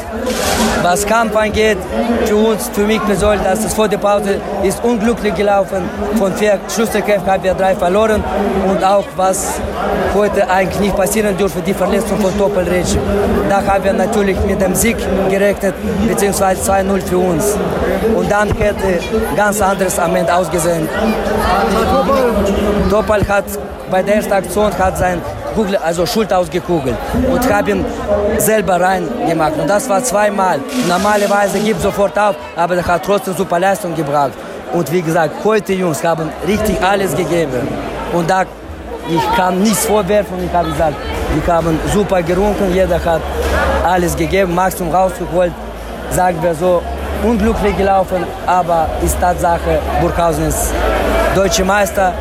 was 0.82 1.06
Kampf 1.06 1.34
angeht, 1.34 1.78
für 2.26 2.36
uns, 2.36 2.68
für 2.72 2.82
mich 2.82 3.02
persönlich, 3.04 3.42
dass 3.42 3.64
es 3.64 3.74
vor 3.74 3.88
der 3.88 3.98
Pause 3.98 4.40
ist 4.62 4.84
unglücklich 4.84 5.34
gelaufen. 5.34 5.88
Von 6.16 6.32
vier 6.34 6.58
Schlusskämpfen 6.72 7.26
haben 7.26 7.42
wir 7.42 7.54
drei 7.54 7.74
verloren. 7.74 8.22
Und 8.68 8.84
auch 8.84 9.04
was 9.16 9.54
heute 10.14 10.48
eigentlich 10.48 10.80
nicht 10.80 10.96
passieren 10.96 11.36
dürfte, 11.36 11.60
die 11.62 11.74
Verletzung 11.74 12.18
von 12.20 12.36
Doppelreich. 12.38 12.96
Da 13.48 13.64
haben 13.66 13.84
wir 13.84 13.92
natürlich 13.92 14.38
mit 14.46 14.60
dem 14.60 14.74
Sieg 14.74 14.96
gerechnet, 15.28 15.74
beziehungsweise 16.06 16.70
2-0 16.70 17.00
für 17.02 17.18
uns. 17.18 17.56
Und 18.14 18.30
dann 18.30 18.48
hätte 18.56 19.00
ganz 19.36 19.60
anderes 19.60 19.98
am 19.98 20.14
Ende 20.16 20.34
ausgesehen. 20.34 20.88
Doppel 22.90 23.28
hat 23.28 23.44
bei 23.90 24.02
der 24.02 24.16
ersten 24.16 24.32
Aktion 24.32 24.76
hat 24.78 24.98
sein 24.98 25.20
Kugel, 25.54 25.76
also 25.76 26.04
Schulter 26.06 26.38
ausgekugelt 26.38 26.96
und 27.32 27.52
habe 27.52 27.70
ihn 27.70 27.84
selber 28.36 28.80
reingemacht. 28.80 29.56
Und 29.58 29.68
das 29.68 29.88
war 29.88 30.02
zweimal. 30.04 30.60
Normalerweise 30.86 31.58
gibt 31.58 31.80
sofort 31.80 32.18
auf, 32.18 32.36
aber 32.54 32.76
er 32.76 32.86
hat 32.86 33.04
trotzdem 33.04 33.34
super 33.34 33.58
Leistung 33.58 33.94
gebracht. 33.94 34.32
Und 34.72 34.92
wie 34.92 35.02
gesagt, 35.02 35.32
heute 35.44 35.72
Jungs 35.72 36.04
haben 36.04 36.28
richtig 36.46 36.76
alles 36.82 37.16
gegeben. 37.16 37.66
Und 38.12 38.28
da 38.28 38.44
ich 39.08 39.36
kann 39.36 39.58
nichts 39.62 39.86
vorwerfen. 39.86 40.36
Ich 40.44 40.52
habe 40.52 40.70
gesagt, 40.70 40.96
die 41.34 41.50
haben 41.50 41.78
super 41.92 42.22
gerungen, 42.22 42.74
jeder 42.74 43.02
hat 43.02 43.22
alles 43.84 44.16
gegeben, 44.16 44.54
Maximum 44.54 44.94
rausgeholt. 44.94 45.52
Sagen 46.10 46.42
wir 46.42 46.54
so, 46.54 46.82
unglücklich 47.22 47.76
gelaufen, 47.76 48.24
aber 48.46 48.88
ist 49.04 49.20
Tatsache, 49.20 49.78
Burghausen 50.00 50.48
ist 50.48 50.72
deutscher 51.34 51.64
Meister 51.64 52.12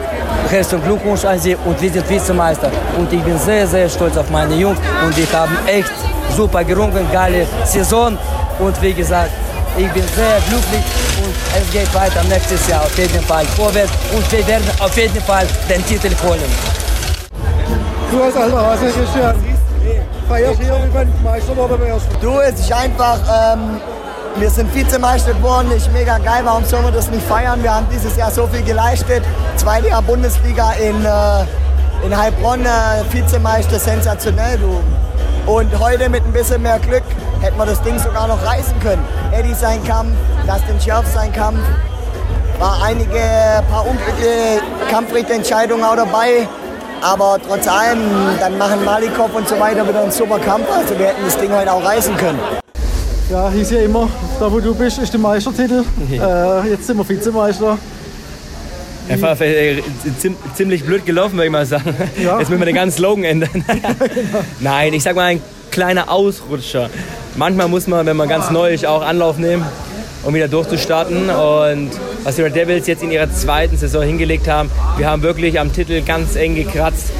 herzlichen 0.49 0.83
Glückwunsch 0.83 1.25
an 1.25 1.39
Sie 1.39 1.55
und 1.65 1.81
wir 1.81 1.91
sind 1.91 2.09
Vizemeister. 2.09 2.71
Und 2.97 3.11
ich 3.11 3.21
bin 3.21 3.37
sehr, 3.39 3.67
sehr 3.67 3.89
stolz 3.89 4.17
auf 4.17 4.29
meine 4.29 4.55
Jungs 4.55 4.79
und 5.05 5.15
die 5.15 5.27
haben 5.33 5.57
echt 5.67 5.91
super 6.35 6.63
gerungen, 6.63 7.05
geile 7.11 7.45
Saison. 7.65 8.17
Und 8.59 8.81
wie 8.81 8.93
gesagt, 8.93 9.31
ich 9.77 9.89
bin 9.91 10.03
sehr 10.15 10.39
glücklich 10.47 10.83
und 11.23 11.33
es 11.55 11.71
geht 11.71 11.93
weiter 11.93 12.23
nächstes 12.23 12.67
Jahr 12.67 12.81
auf 12.81 12.97
jeden 12.97 13.21
Fall 13.23 13.45
vorwärts 13.45 13.91
und 14.15 14.31
wir 14.31 14.47
werden 14.47 14.69
auf 14.79 14.95
jeden 14.97 15.21
Fall 15.21 15.45
den 15.69 15.85
Titel 15.85 16.11
holen. 16.23 16.41
Du 18.11 18.23
als 18.23 18.35
alter 18.35 18.65
Hase, 18.65 18.85
Christian, 18.85 19.35
feierst 20.27 20.61
hier, 20.61 20.79
wie 20.83 20.93
beim 20.93 21.23
Meister 21.23 21.57
oder 21.57 21.77
du? 22.21 22.39
es 22.39 22.59
ist 22.59 22.71
einfach, 22.71 23.19
ähm, 23.53 23.81
wir 24.39 24.49
sind 24.49 24.73
Vizemeister 24.73 25.33
geworden, 25.33 25.71
ist 25.71 25.91
mega 25.93 26.17
geil, 26.19 26.41
warum 26.43 26.63
sollen 26.63 26.85
wir 26.85 26.91
das 26.91 27.09
nicht 27.09 27.25
feiern? 27.25 27.61
Wir 27.63 27.73
haben 27.73 27.87
dieses 27.91 28.15
Jahr 28.15 28.29
so 28.29 28.45
viel 28.47 28.61
geleistet 28.61 29.23
zweite 29.55 29.87
Jahr 29.87 30.01
Bundesliga 30.01 30.73
in, 30.73 31.03
äh, 31.03 32.05
in 32.05 32.15
Heilbronn, 32.15 32.65
äh, 32.65 32.69
Vizemeister, 33.11 33.79
sensationell, 33.79 34.57
du. 34.59 34.81
Und 35.51 35.79
heute 35.79 36.09
mit 36.09 36.23
ein 36.23 36.33
bisschen 36.33 36.61
mehr 36.61 36.79
Glück 36.79 37.03
hätten 37.41 37.57
wir 37.57 37.65
das 37.65 37.81
Ding 37.81 37.97
sogar 37.97 38.27
noch 38.27 38.43
reißen 38.45 38.79
können. 38.79 39.03
Eddie 39.31 39.53
sein 39.53 39.83
Kampf, 39.83 40.11
Dustin 40.45 40.79
Scherf 40.79 41.05
sein 41.11 41.33
Kampf, 41.33 41.59
war 42.59 42.83
einige 42.83 43.19
paar 43.71 43.87
unglückliche 43.87 44.61
Kampfrichterentscheidungen 44.91 45.83
auch 45.83 45.95
dabei. 45.95 46.47
Aber 47.01 47.37
trotz 47.47 47.67
allem, 47.67 47.99
dann 48.39 48.57
machen 48.57 48.83
Malikov 48.83 49.33
und 49.35 49.47
so 49.47 49.59
weiter 49.59 49.87
wieder 49.87 50.01
einen 50.01 50.11
super 50.11 50.39
Kampf. 50.39 50.65
Also 50.75 50.97
wir 50.97 51.07
hätten 51.07 51.23
das 51.25 51.37
Ding 51.37 51.51
heute 51.51 51.71
auch 51.71 51.83
reißen 51.83 52.15
können. 52.17 52.39
Ja, 53.29 53.49
hieß 53.49 53.71
ja 53.71 53.79
immer, 53.81 54.09
da 54.39 54.51
wo 54.51 54.59
du 54.59 54.73
bist, 54.73 54.99
ist 54.99 55.11
der 55.11 55.19
Meistertitel. 55.19 55.83
Äh, 56.11 56.69
jetzt 56.69 56.87
sind 56.87 56.97
wir 56.97 57.07
Vizemeister. 57.07 57.77
Er 59.09 59.21
war 59.21 59.39
äh, 59.41 59.81
ziemlich 60.53 60.85
blöd 60.85 61.05
gelaufen, 61.05 61.33
würde 61.33 61.45
ich 61.45 61.51
mal 61.51 61.65
sagen. 61.65 61.93
Ja. 62.21 62.39
Jetzt 62.39 62.49
müssen 62.49 62.61
wir 62.61 62.65
den 62.65 62.75
ganzen 62.75 62.97
Slogan 62.97 63.23
ändern. 63.25 63.65
Nein, 64.59 64.93
ich 64.93 65.03
sag 65.03 65.15
mal 65.15 65.25
ein 65.25 65.41
kleiner 65.71 66.09
Ausrutscher. 66.09 66.89
Manchmal 67.35 67.67
muss 67.67 67.87
man, 67.87 68.05
wenn 68.05 68.17
man 68.17 68.29
ganz 68.29 68.49
neu 68.49 68.73
ist, 68.73 68.85
auch 68.85 69.01
Anlauf 69.01 69.37
nehmen, 69.37 69.65
um 70.23 70.33
wieder 70.33 70.47
durchzustarten. 70.47 71.29
Und 71.29 71.91
was 72.23 72.35
die 72.35 72.41
Red 72.43 72.55
Devils 72.55 72.87
jetzt 72.87 73.03
in 73.03 73.11
ihrer 73.11 73.31
zweiten 73.31 73.77
Saison 73.77 74.03
hingelegt 74.03 74.47
haben, 74.47 74.71
wir 74.97 75.09
haben 75.09 75.21
wirklich 75.21 75.59
am 75.59 75.73
Titel 75.73 76.01
ganz 76.01 76.35
eng 76.35 76.55
gekratzt. 76.55 77.11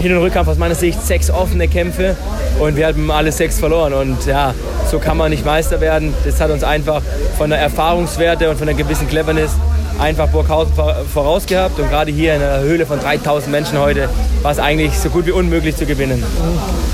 Hin- 0.00 0.16
und 0.16 0.22
Rückkampf 0.22 0.48
aus 0.48 0.56
meiner 0.56 0.74
Sicht 0.74 1.04
sechs 1.06 1.30
offene 1.30 1.68
Kämpfe 1.68 2.16
und 2.58 2.74
wir 2.76 2.86
haben 2.86 3.10
alle 3.10 3.30
sechs 3.32 3.58
verloren. 3.58 3.92
Und 3.92 4.24
ja, 4.26 4.54
so 4.90 4.98
kann 4.98 5.18
man 5.18 5.30
nicht 5.30 5.44
Meister 5.44 5.80
werden. 5.80 6.14
Das 6.24 6.40
hat 6.40 6.50
uns 6.50 6.64
einfach 6.64 7.02
von 7.36 7.50
der 7.50 7.58
Erfahrungswerte 7.58 8.48
und 8.48 8.56
von 8.56 8.66
einer 8.66 8.76
gewissen 8.76 9.08
Cleverness 9.08 9.50
einfach 9.98 10.28
Burghausen 10.28 10.72
voraus 11.12 11.44
gehabt. 11.44 11.78
Und 11.78 11.90
gerade 11.90 12.10
hier 12.10 12.34
in 12.34 12.42
einer 12.42 12.60
Höhle 12.60 12.86
von 12.86 12.98
3000 12.98 13.52
Menschen 13.52 13.78
heute 13.78 14.08
war 14.40 14.52
es 14.52 14.58
eigentlich 14.58 14.98
so 14.98 15.10
gut 15.10 15.26
wie 15.26 15.32
unmöglich 15.32 15.76
zu 15.76 15.84
gewinnen. 15.84 16.24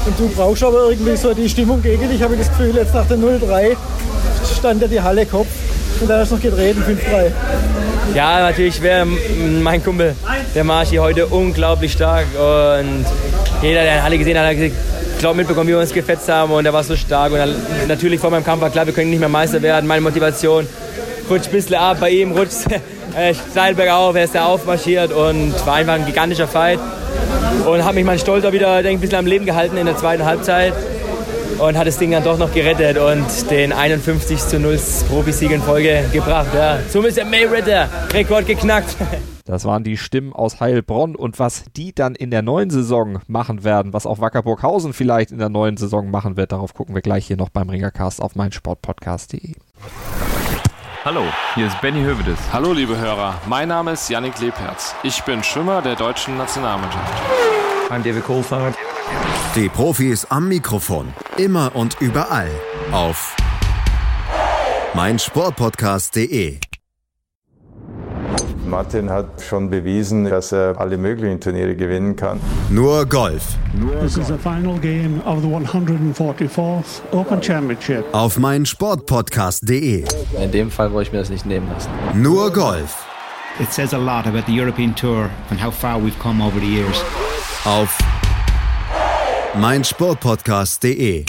Und 0.07 0.19
du 0.19 0.29
brauchst 0.35 0.64
aber 0.64 0.90
irgendwie 0.90 1.16
so 1.16 1.33
die 1.33 1.49
Stimmung 1.49 1.81
gegen 1.83 2.09
dich. 2.09 2.16
Ich 2.16 2.23
habe 2.23 2.37
das 2.37 2.49
Gefühl, 2.49 2.75
jetzt 2.75 2.92
nach 2.92 3.07
der 3.07 3.19
0-3 3.19 3.77
stand 4.59 4.83
ja 4.83 4.88
die 4.88 5.01
Halle 5.01 5.27
Kopf. 5.27 5.47
Und 6.01 6.11
da 6.11 6.23
ist 6.23 6.33
noch 6.33 6.40
gedreht, 6.40 6.77
5-3. 6.77 7.31
Ja, 8.14 8.40
natürlich 8.40 8.81
wäre 8.83 9.07
mein 9.62 9.83
Kumpel, 9.85 10.14
der 10.55 10.64
Marsch 10.64 10.90
hier 10.90 11.03
heute 11.03 11.27
unglaublich 11.27 11.92
stark. 11.92 12.27
Und 12.35 13.05
jeder, 13.62 13.83
der 13.83 13.97
in 13.97 14.03
Halle 14.03 14.19
gesehen 14.19 14.38
hat, 14.38 14.47
hat 14.47 14.57
gesagt, 14.57 14.75
glaube, 15.19 15.37
mitbekommen, 15.38 15.69
wie 15.69 15.73
wir 15.73 15.81
uns 15.81 15.92
gefetzt 15.92 16.29
haben 16.29 16.53
und 16.53 16.64
er 16.64 16.73
war 16.73 16.85
so 16.85 16.97
stark. 16.97 17.33
Und 17.33 17.38
dann, 17.38 17.55
natürlich 17.88 18.21
vor 18.21 18.31
meinem 18.31 18.45
Kampf 18.45 18.62
war 18.62 18.71
klar, 18.71 18.87
wir 18.87 18.92
können 18.92 19.11
nicht 19.11 19.21
mehr 19.21 19.29
Meister 19.29 19.61
werden. 19.62 19.87
Meine 19.87 20.01
Motivation 20.01 20.66
rutscht 21.29 21.47
ein 21.47 21.53
bisschen 21.53 21.77
ab, 21.77 21.99
bei 22.01 22.11
ihm 22.11 22.33
rutscht 22.33 22.71
äh, 23.16 23.35
steil 23.51 23.75
bergauf, 23.75 24.14
er 24.14 24.25
ist 24.25 24.35
da 24.35 24.47
aufmarschiert 24.47 25.12
und 25.12 25.55
war 25.66 25.75
einfach 25.75 25.95
ein 25.95 26.07
gigantischer 26.07 26.47
Fight. 26.47 26.79
Und 27.66 27.85
hat 27.85 27.95
mich 27.95 28.05
mein 28.05 28.19
Stolzer 28.19 28.53
wieder 28.53 28.83
denke, 28.83 28.99
ein 28.99 29.01
bisschen 29.01 29.19
am 29.19 29.27
Leben 29.27 29.47
gehalten 29.47 29.77
in 29.77 29.87
der 29.87 29.97
zweiten 29.97 30.25
Halbzeit 30.25 30.73
und 31.59 31.76
hat 31.76 31.87
das 31.87 31.98
Ding 31.98 32.11
dann 32.11 32.24
doch 32.24 32.38
noch 32.38 32.52
gerettet 32.52 32.98
und 32.98 33.50
den 33.50 33.72
51 33.72 34.38
zu 34.38 34.59
0 34.61 34.78
Profisieg 35.09 35.50
in 35.50 35.62
Folge 35.62 36.04
gebracht. 36.12 36.48
Ja. 36.54 36.78
Somit 36.88 37.11
ist 37.11 37.18
der 37.18 37.24
Mayweather 37.24 37.88
Rekord 38.12 38.46
geknackt. 38.46 38.96
Das 39.46 39.64
waren 39.64 39.85
die 39.85 39.96
Stimmen 39.96 40.32
aus 40.32 40.59
Heilbronn 40.59 41.14
und 41.14 41.38
was 41.38 41.66
die 41.76 41.94
dann 41.94 42.16
in 42.16 42.32
der 42.32 42.42
neuen 42.42 42.68
Saison 42.68 43.20
machen 43.28 43.62
werden, 43.62 43.92
was 43.92 44.04
auch 44.04 44.18
Wackerburghausen 44.18 44.92
vielleicht 44.92 45.30
in 45.30 45.38
der 45.38 45.48
neuen 45.50 45.76
Saison 45.76 46.11
machen 46.11 46.37
wird, 46.37 46.50
darauf 46.50 46.74
gucken 46.74 46.96
wir 46.96 47.02
gleich 47.02 47.28
hier 47.28 47.37
noch 47.37 47.50
beim 47.50 47.70
Ringercast 47.70 48.20
auf 48.20 48.35
meinsportpodcast.de. 48.35 49.54
Hallo, 51.04 51.22
hier 51.54 51.68
ist 51.68 51.80
Benny 51.80 52.02
Hövedes. 52.02 52.40
Hallo 52.52 52.72
liebe 52.72 52.98
Hörer, 52.98 53.40
mein 53.46 53.68
Name 53.68 53.92
ist 53.92 54.11
Yannick 54.11 54.40
Lebherz. 54.40 54.96
Ich 55.04 55.22
bin 55.22 55.44
Schwimmer 55.44 55.80
der 55.80 55.94
deutschen 55.94 56.37
Nationalmannschaft. 56.37 57.12
I'm 57.88 58.02
David 58.02 58.24
Kohlfahrt. 58.24 58.74
Die 59.57 59.71
Profis 59.71 60.27
am 60.27 60.49
Mikrofon, 60.49 61.14
immer 61.38 61.75
und 61.75 61.97
überall 62.01 62.51
auf 62.92 63.35
meinsportpodcast.de. 64.92 66.59
Martin 68.66 69.09
hat 69.09 69.40
schon 69.40 69.71
bewiesen, 69.71 70.27
dass 70.27 70.53
er 70.53 70.79
alle 70.79 70.99
möglichen 70.99 71.40
Turniere 71.40 71.75
gewinnen 71.75 72.16
kann. 72.16 72.38
Nur 72.69 73.07
Golf. 73.07 73.57
This 74.03 74.19
is 74.19 74.27
the 74.27 74.37
final 74.37 74.79
game 74.79 75.23
of 75.25 75.40
the 75.40 75.49
144th 75.49 77.01
Open 77.12 77.42
Championship. 77.42 78.05
Auf 78.12 78.38
meinsportpodcast.de. 78.38 80.05
In 80.38 80.51
dem 80.51 80.71
Fall 80.71 80.92
wollte 80.92 81.09
ich 81.09 81.12
mir 81.14 81.21
das 81.21 81.31
nicht 81.31 81.47
nehmen 81.47 81.71
lassen. 81.71 81.88
Nur 82.12 82.53
Golf. 82.53 83.07
It 83.59 83.73
says 83.73 83.95
a 83.95 83.99
lot 83.99 84.27
about 84.27 84.45
the 84.47 84.53
European 84.53 84.95
Tour 84.95 85.31
and 85.49 85.59
how 85.59 85.73
far 85.73 85.99
we've 85.99 86.19
come 86.19 86.45
over 86.45 86.61
the 86.61 86.66
years. 86.66 87.03
Auf 87.64 87.97
meinsportpodcast.de. 89.57 91.25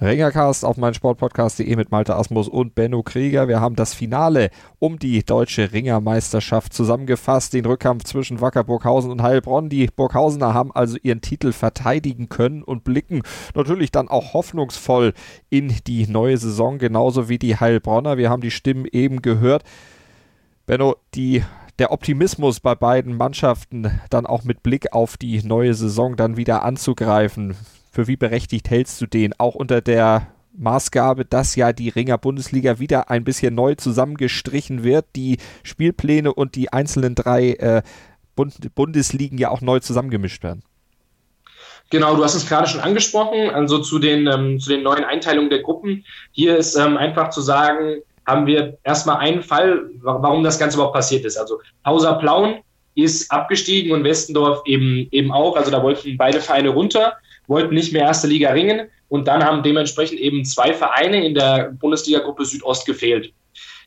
Ringercast 0.00 0.64
auf 0.64 0.76
meinsportpodcast.de 0.76 1.74
mit 1.76 1.90
Malte 1.90 2.14
Asmus 2.14 2.48
und 2.48 2.74
Benno 2.74 3.02
Krieger. 3.02 3.48
Wir 3.48 3.60
haben 3.60 3.74
das 3.74 3.94
Finale 3.94 4.50
um 4.78 4.98
die 4.98 5.24
deutsche 5.24 5.72
Ringermeisterschaft 5.72 6.72
zusammengefasst. 6.72 7.52
Den 7.52 7.64
Rückkampf 7.64 8.04
zwischen 8.04 8.40
Wacker 8.40 8.62
Burghausen 8.64 9.10
und 9.10 9.22
Heilbronn. 9.22 9.70
Die 9.70 9.88
Burghausener 9.88 10.54
haben 10.54 10.72
also 10.72 10.98
ihren 11.02 11.20
Titel 11.20 11.52
verteidigen 11.52 12.28
können 12.28 12.62
und 12.62 12.84
blicken 12.84 13.22
natürlich 13.54 13.90
dann 13.90 14.08
auch 14.08 14.34
hoffnungsvoll 14.34 15.12
in 15.50 15.74
die 15.86 16.06
neue 16.06 16.38
Saison, 16.38 16.78
genauso 16.78 17.28
wie 17.28 17.38
die 17.38 17.56
Heilbronner. 17.56 18.18
Wir 18.18 18.30
haben 18.30 18.42
die 18.42 18.52
Stimmen 18.52 18.86
eben 18.90 19.20
gehört. 19.20 19.64
Benno, 20.66 20.96
die 21.14 21.42
der 21.78 21.92
Optimismus 21.92 22.60
bei 22.60 22.74
beiden 22.74 23.16
Mannschaften 23.16 24.00
dann 24.10 24.26
auch 24.26 24.44
mit 24.44 24.62
Blick 24.62 24.92
auf 24.92 25.16
die 25.16 25.42
neue 25.42 25.74
Saison 25.74 26.16
dann 26.16 26.36
wieder 26.36 26.62
anzugreifen. 26.62 27.56
Für 27.90 28.06
wie 28.06 28.16
berechtigt 28.16 28.70
hältst 28.70 29.00
du 29.00 29.06
den? 29.06 29.32
Auch 29.38 29.54
unter 29.54 29.80
der 29.80 30.28
Maßgabe, 30.56 31.24
dass 31.24 31.56
ja 31.56 31.72
die 31.72 31.88
Ringer 31.88 32.18
Bundesliga 32.18 32.78
wieder 32.78 33.10
ein 33.10 33.24
bisschen 33.24 33.54
neu 33.54 33.74
zusammengestrichen 33.74 34.84
wird, 34.84 35.06
die 35.16 35.38
Spielpläne 35.64 36.32
und 36.32 36.54
die 36.54 36.72
einzelnen 36.72 37.14
drei 37.14 37.54
äh, 37.54 37.82
Bund 38.36 38.74
Bundesligen 38.74 39.38
ja 39.38 39.50
auch 39.50 39.60
neu 39.60 39.80
zusammengemischt 39.80 40.42
werden. 40.42 40.62
Genau, 41.90 42.16
du 42.16 42.24
hast 42.24 42.34
es 42.34 42.48
gerade 42.48 42.66
schon 42.66 42.80
angesprochen, 42.80 43.50
also 43.50 43.78
zu 43.78 43.98
den, 43.98 44.26
ähm, 44.26 44.58
zu 44.58 44.70
den 44.70 44.82
neuen 44.82 45.04
Einteilungen 45.04 45.50
der 45.50 45.62
Gruppen. 45.62 46.04
Hier 46.32 46.56
ist 46.56 46.76
ähm, 46.76 46.96
einfach 46.96 47.30
zu 47.30 47.40
sagen, 47.40 47.98
haben 48.26 48.46
wir 48.46 48.78
erstmal 48.84 49.18
einen 49.18 49.42
Fall, 49.42 49.90
warum 50.00 50.42
das 50.44 50.58
Ganze 50.58 50.76
überhaupt 50.76 50.94
passiert 50.94 51.24
ist. 51.24 51.36
Also 51.36 51.60
Hauser 51.84 52.14
Plauen 52.14 52.56
ist 52.94 53.30
abgestiegen 53.30 53.92
und 53.92 54.04
Westendorf 54.04 54.62
eben, 54.66 55.08
eben 55.10 55.32
auch. 55.32 55.56
Also 55.56 55.70
da 55.70 55.82
wollten 55.82 56.16
beide 56.16 56.40
Vereine 56.40 56.70
runter, 56.70 57.14
wollten 57.46 57.74
nicht 57.74 57.92
mehr 57.92 58.02
erste 58.02 58.28
Liga 58.28 58.50
ringen 58.50 58.88
und 59.08 59.28
dann 59.28 59.44
haben 59.44 59.62
dementsprechend 59.62 60.20
eben 60.20 60.44
zwei 60.44 60.72
Vereine 60.72 61.24
in 61.24 61.34
der 61.34 61.72
Bundesliga-Gruppe 61.80 62.44
Südost 62.44 62.86
gefehlt. 62.86 63.32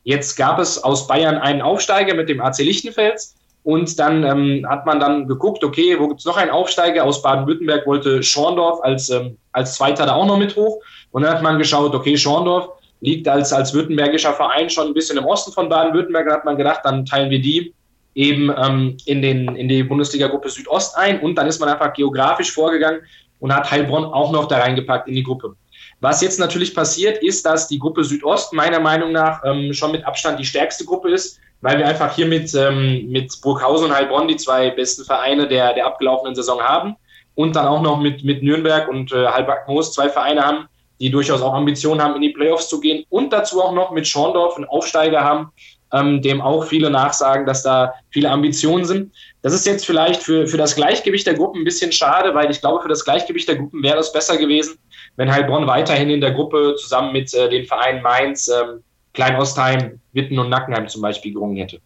Jetzt 0.03 0.35
gab 0.35 0.59
es 0.59 0.83
aus 0.83 1.07
Bayern 1.07 1.37
einen 1.37 1.61
Aufsteiger 1.61 2.13
mit 2.13 2.29
dem 2.29 2.39
AC 2.39 2.59
Lichtenfels 2.59 3.35
und 3.63 3.99
dann 3.99 4.23
ähm, 4.23 4.65
hat 4.69 4.85
man 4.85 5.01
dann 5.01 5.27
geguckt, 5.27 5.61
okay, 5.63 5.99
wo 5.99 6.07
gibt 6.07 6.21
es 6.21 6.25
noch 6.25 6.37
einen 6.37 6.51
Aufsteiger? 6.51 7.03
Aus 7.03 7.21
Baden-Württemberg 7.21 7.85
wollte 7.85 8.23
Schorndorf 8.23 8.79
als, 8.81 9.09
ähm, 9.09 9.37
als 9.51 9.75
Zweiter 9.75 10.05
da 10.05 10.13
auch 10.15 10.25
noch 10.25 10.37
mit 10.37 10.55
hoch. 10.55 10.81
Und 11.11 11.23
dann 11.23 11.33
hat 11.33 11.43
man 11.43 11.57
geschaut, 11.57 11.93
okay, 11.93 12.17
Schorndorf 12.17 12.69
liegt 13.01 13.27
als, 13.27 13.53
als 13.53 13.73
württembergischer 13.73 14.33
Verein 14.33 14.69
schon 14.69 14.87
ein 14.87 14.93
bisschen 14.93 15.17
im 15.17 15.25
Osten 15.25 15.51
von 15.51 15.69
Baden-Württemberg. 15.69 16.27
Da 16.27 16.33
hat 16.35 16.45
man 16.45 16.57
gedacht, 16.57 16.81
dann 16.83 17.05
teilen 17.05 17.29
wir 17.29 17.39
die 17.39 17.73
eben 18.15 18.51
ähm, 18.57 18.97
in, 19.05 19.21
den, 19.21 19.55
in 19.55 19.69
die 19.69 19.83
Bundesliga-Gruppe 19.83 20.49
Südost 20.49 20.97
ein. 20.97 21.19
Und 21.19 21.35
dann 21.35 21.47
ist 21.47 21.59
man 21.59 21.69
einfach 21.69 21.93
geografisch 21.93 22.51
vorgegangen 22.51 23.01
und 23.39 23.53
hat 23.53 23.69
Heilbronn 23.69 24.05
auch 24.05 24.31
noch 24.31 24.47
da 24.47 24.57
reingepackt 24.57 25.07
in 25.07 25.15
die 25.15 25.23
Gruppe. 25.23 25.55
Was 25.99 26.21
jetzt 26.21 26.39
natürlich 26.39 26.75
passiert, 26.75 27.23
ist, 27.23 27.45
dass 27.45 27.67
die 27.67 27.79
Gruppe 27.79 28.03
Südost 28.03 28.53
meiner 28.53 28.79
Meinung 28.79 29.11
nach 29.11 29.41
ähm, 29.45 29.73
schon 29.73 29.91
mit 29.91 30.05
Abstand 30.05 30.39
die 30.39 30.45
stärkste 30.45 30.85
Gruppe 30.85 31.11
ist, 31.11 31.39
weil 31.61 31.77
wir 31.77 31.87
einfach 31.87 32.15
hier 32.15 32.27
mit, 32.27 32.53
ähm, 32.53 33.07
mit 33.09 33.31
Burghausen 33.41 33.87
und 33.87 33.95
Heilbronn 33.95 34.27
die 34.27 34.35
zwei 34.35 34.69
besten 34.71 35.05
Vereine 35.05 35.47
der, 35.47 35.73
der 35.73 35.85
abgelaufenen 35.85 36.35
Saison 36.35 36.61
haben 36.61 36.95
und 37.35 37.55
dann 37.55 37.67
auch 37.67 37.81
noch 37.81 37.99
mit, 37.99 38.23
mit 38.23 38.43
Nürnberg 38.43 38.87
und 38.87 39.11
äh, 39.11 39.27
Halbach-Moos 39.27 39.93
zwei 39.93 40.09
Vereine 40.09 40.43
haben, 40.43 40.67
die 40.99 41.09
durchaus 41.09 41.41
auch 41.41 41.53
Ambitionen 41.53 42.01
haben, 42.01 42.15
in 42.15 42.21
die 42.21 42.29
Playoffs 42.29 42.69
zu 42.69 42.79
gehen 42.79 43.05
und 43.09 43.31
dazu 43.31 43.61
auch 43.61 43.73
noch 43.73 43.91
mit 43.91 44.07
Schorndorf 44.07 44.55
einen 44.55 44.65
Aufsteiger 44.65 45.23
haben, 45.23 45.51
ähm, 45.93 46.21
dem 46.21 46.41
auch 46.41 46.65
viele 46.65 46.89
nachsagen, 46.89 47.45
dass 47.45 47.63
da 47.63 47.93
viele 48.09 48.29
Ambitionen 48.29 48.85
sind. 48.85 49.13
Das 49.41 49.53
ist 49.53 49.65
jetzt 49.65 49.85
vielleicht 49.85 50.21
für, 50.21 50.47
für 50.47 50.57
das 50.57 50.75
Gleichgewicht 50.75 51.25
der 51.27 51.35
Gruppen 51.35 51.61
ein 51.61 51.65
bisschen 51.65 51.91
schade, 51.91 52.33
weil 52.35 52.51
ich 52.51 52.59
glaube, 52.59 52.81
für 52.81 52.89
das 52.89 53.05
Gleichgewicht 53.05 53.47
der 53.47 53.57
Gruppen 53.57 53.83
wäre 53.83 53.99
es 53.99 54.11
besser 54.11 54.37
gewesen, 54.37 54.77
wenn 55.15 55.31
Heilbronn 55.31 55.67
weiterhin 55.67 56.09
in 56.09 56.21
der 56.21 56.31
Gruppe 56.31 56.75
zusammen 56.77 57.13
mit 57.13 57.33
äh, 57.33 57.49
den 57.49 57.65
Vereinen 57.65 58.01
Mainz, 58.01 58.49
ähm, 58.49 58.83
Kleinostheim, 59.13 59.99
Witten 60.13 60.37
und 60.37 60.49
Nackenheim 60.49 60.87
zum 60.87 61.01
Beispiel 61.01 61.33
gerungen 61.33 61.57
hätte. 61.57 61.79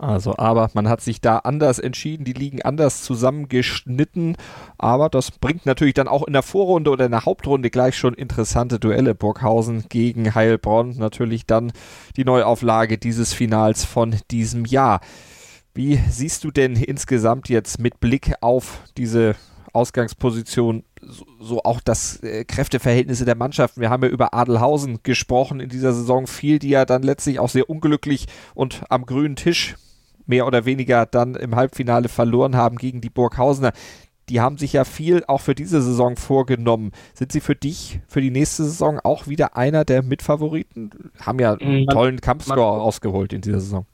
Also, 0.00 0.34
aber 0.38 0.70
man 0.72 0.88
hat 0.88 1.02
sich 1.02 1.20
da 1.20 1.40
anders 1.40 1.78
entschieden, 1.78 2.24
die 2.24 2.32
liegen 2.32 2.62
anders 2.62 3.02
zusammengeschnitten, 3.02 4.38
aber 4.78 5.10
das 5.10 5.30
bringt 5.30 5.66
natürlich 5.66 5.92
dann 5.92 6.08
auch 6.08 6.26
in 6.26 6.32
der 6.32 6.42
Vorrunde 6.42 6.90
oder 6.90 7.04
in 7.04 7.10
der 7.10 7.26
Hauptrunde 7.26 7.68
gleich 7.68 7.98
schon 7.98 8.14
interessante 8.14 8.80
Duelle. 8.80 9.14
Burghausen 9.14 9.84
gegen 9.90 10.34
Heilbronn, 10.34 10.96
natürlich 10.96 11.44
dann 11.44 11.70
die 12.16 12.24
Neuauflage 12.24 12.96
dieses 12.96 13.34
Finals 13.34 13.84
von 13.84 14.16
diesem 14.30 14.64
Jahr. 14.64 15.00
Wie 15.74 16.00
siehst 16.08 16.44
du 16.44 16.50
denn 16.50 16.76
insgesamt 16.76 17.50
jetzt 17.50 17.78
mit 17.78 18.00
Blick 18.00 18.32
auf 18.40 18.78
diese 18.96 19.36
Ausgangsposition 19.74 20.82
so, 21.02 21.26
so 21.40 21.62
auch 21.62 21.80
das 21.82 22.22
äh, 22.22 22.44
Kräfteverhältnisse 22.44 23.24
der 23.26 23.36
Mannschaften. 23.36 23.80
Wir 23.80 23.90
haben 23.90 24.02
ja 24.02 24.08
über 24.08 24.34
Adelhausen 24.34 25.00
gesprochen 25.02 25.60
in 25.60 25.68
dieser 25.68 25.92
Saison, 25.92 26.26
viel, 26.26 26.58
die 26.58 26.70
ja 26.70 26.84
dann 26.86 27.02
letztlich 27.02 27.38
auch 27.38 27.50
sehr 27.50 27.70
unglücklich 27.70 28.26
und 28.54 28.82
am 28.88 29.06
grünen 29.06 29.36
Tisch 29.36 29.76
mehr 30.30 30.46
oder 30.46 30.64
weniger 30.64 31.04
dann 31.04 31.34
im 31.34 31.54
Halbfinale 31.54 32.08
verloren 32.08 32.56
haben 32.56 32.78
gegen 32.78 33.02
die 33.02 33.10
Burghausener. 33.10 33.72
Die 34.30 34.40
haben 34.40 34.56
sich 34.56 34.72
ja 34.72 34.84
viel 34.84 35.24
auch 35.26 35.40
für 35.40 35.56
diese 35.56 35.82
Saison 35.82 36.16
vorgenommen. 36.16 36.92
Sind 37.14 37.32
sie 37.32 37.40
für 37.40 37.56
dich 37.56 38.00
für 38.06 38.20
die 38.20 38.30
nächste 38.30 38.64
Saison 38.64 39.00
auch 39.00 39.26
wieder 39.26 39.56
einer 39.56 39.84
der 39.84 40.02
Mitfavoriten? 40.02 41.10
Haben 41.20 41.40
ja 41.40 41.54
einen 41.54 41.88
tollen 41.88 42.20
Kampfscore 42.20 42.78
rausgeholt 42.78 43.32
in 43.32 43.40
dieser 43.40 43.60
Saison. 43.60 43.86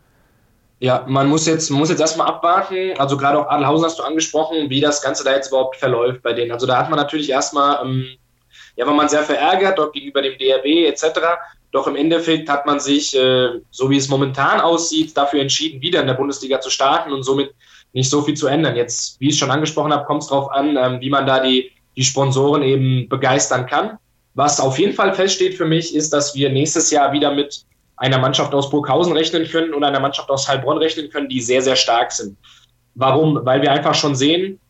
Ja, 0.78 1.06
man 1.08 1.28
muss 1.28 1.46
jetzt, 1.46 1.70
muss 1.70 1.88
jetzt 1.88 2.00
erstmal 2.00 2.26
abwarten. 2.26 2.92
Also 2.98 3.16
gerade 3.16 3.38
auch 3.38 3.48
Adelhausen 3.48 3.86
hast 3.86 3.98
du 3.98 4.02
angesprochen, 4.02 4.68
wie 4.68 4.82
das 4.82 5.00
Ganze 5.00 5.24
da 5.24 5.34
jetzt 5.34 5.48
überhaupt 5.48 5.76
verläuft 5.76 6.22
bei 6.22 6.34
denen. 6.34 6.52
Also 6.52 6.66
da 6.66 6.76
hat 6.78 6.90
man 6.90 6.98
natürlich 6.98 7.30
erstmal, 7.30 7.82
ähm, 7.82 8.04
ja, 8.76 8.86
war 8.86 8.94
man 8.94 9.08
sehr 9.08 9.22
verärgert, 9.22 9.78
dort 9.78 9.92
gegenüber 9.92 10.22
dem 10.22 10.38
DRB 10.38 10.86
etc. 10.86 11.20
Doch 11.72 11.86
im 11.86 11.96
Endeffekt 11.96 12.48
hat 12.48 12.66
man 12.66 12.78
sich, 12.78 13.16
äh, 13.16 13.60
so 13.70 13.90
wie 13.90 13.96
es 13.96 14.08
momentan 14.08 14.60
aussieht, 14.60 15.16
dafür 15.16 15.40
entschieden, 15.40 15.80
wieder 15.80 16.00
in 16.00 16.06
der 16.06 16.14
Bundesliga 16.14 16.60
zu 16.60 16.70
starten 16.70 17.12
und 17.12 17.22
somit 17.22 17.54
nicht 17.92 18.10
so 18.10 18.22
viel 18.22 18.34
zu 18.34 18.46
ändern. 18.46 18.76
Jetzt, 18.76 19.18
wie 19.20 19.30
ich 19.30 19.38
schon 19.38 19.50
angesprochen 19.50 19.92
habe, 19.92 20.04
kommt 20.04 20.22
es 20.22 20.28
darauf 20.28 20.50
an, 20.50 20.76
ähm, 20.76 21.00
wie 21.00 21.10
man 21.10 21.26
da 21.26 21.40
die, 21.40 21.72
die 21.96 22.04
Sponsoren 22.04 22.62
eben 22.62 23.08
begeistern 23.08 23.66
kann. 23.66 23.98
Was 24.34 24.60
auf 24.60 24.78
jeden 24.78 24.92
Fall 24.92 25.14
feststeht 25.14 25.54
für 25.54 25.64
mich, 25.64 25.94
ist, 25.94 26.12
dass 26.12 26.34
wir 26.34 26.50
nächstes 26.50 26.90
Jahr 26.90 27.12
wieder 27.12 27.32
mit 27.32 27.64
einer 27.96 28.18
Mannschaft 28.18 28.52
aus 28.54 28.68
Burghausen 28.68 29.14
rechnen 29.14 29.48
können 29.48 29.72
und 29.72 29.82
einer 29.82 30.00
Mannschaft 30.00 30.28
aus 30.28 30.46
Heilbronn 30.46 30.76
rechnen 30.76 31.08
können, 31.08 31.30
die 31.30 31.40
sehr, 31.40 31.62
sehr 31.62 31.76
stark 31.76 32.12
sind. 32.12 32.36
Warum? 32.94 33.40
Weil 33.44 33.62
wir 33.62 33.72
einfach 33.72 33.94
schon 33.94 34.14
sehen, 34.14 34.60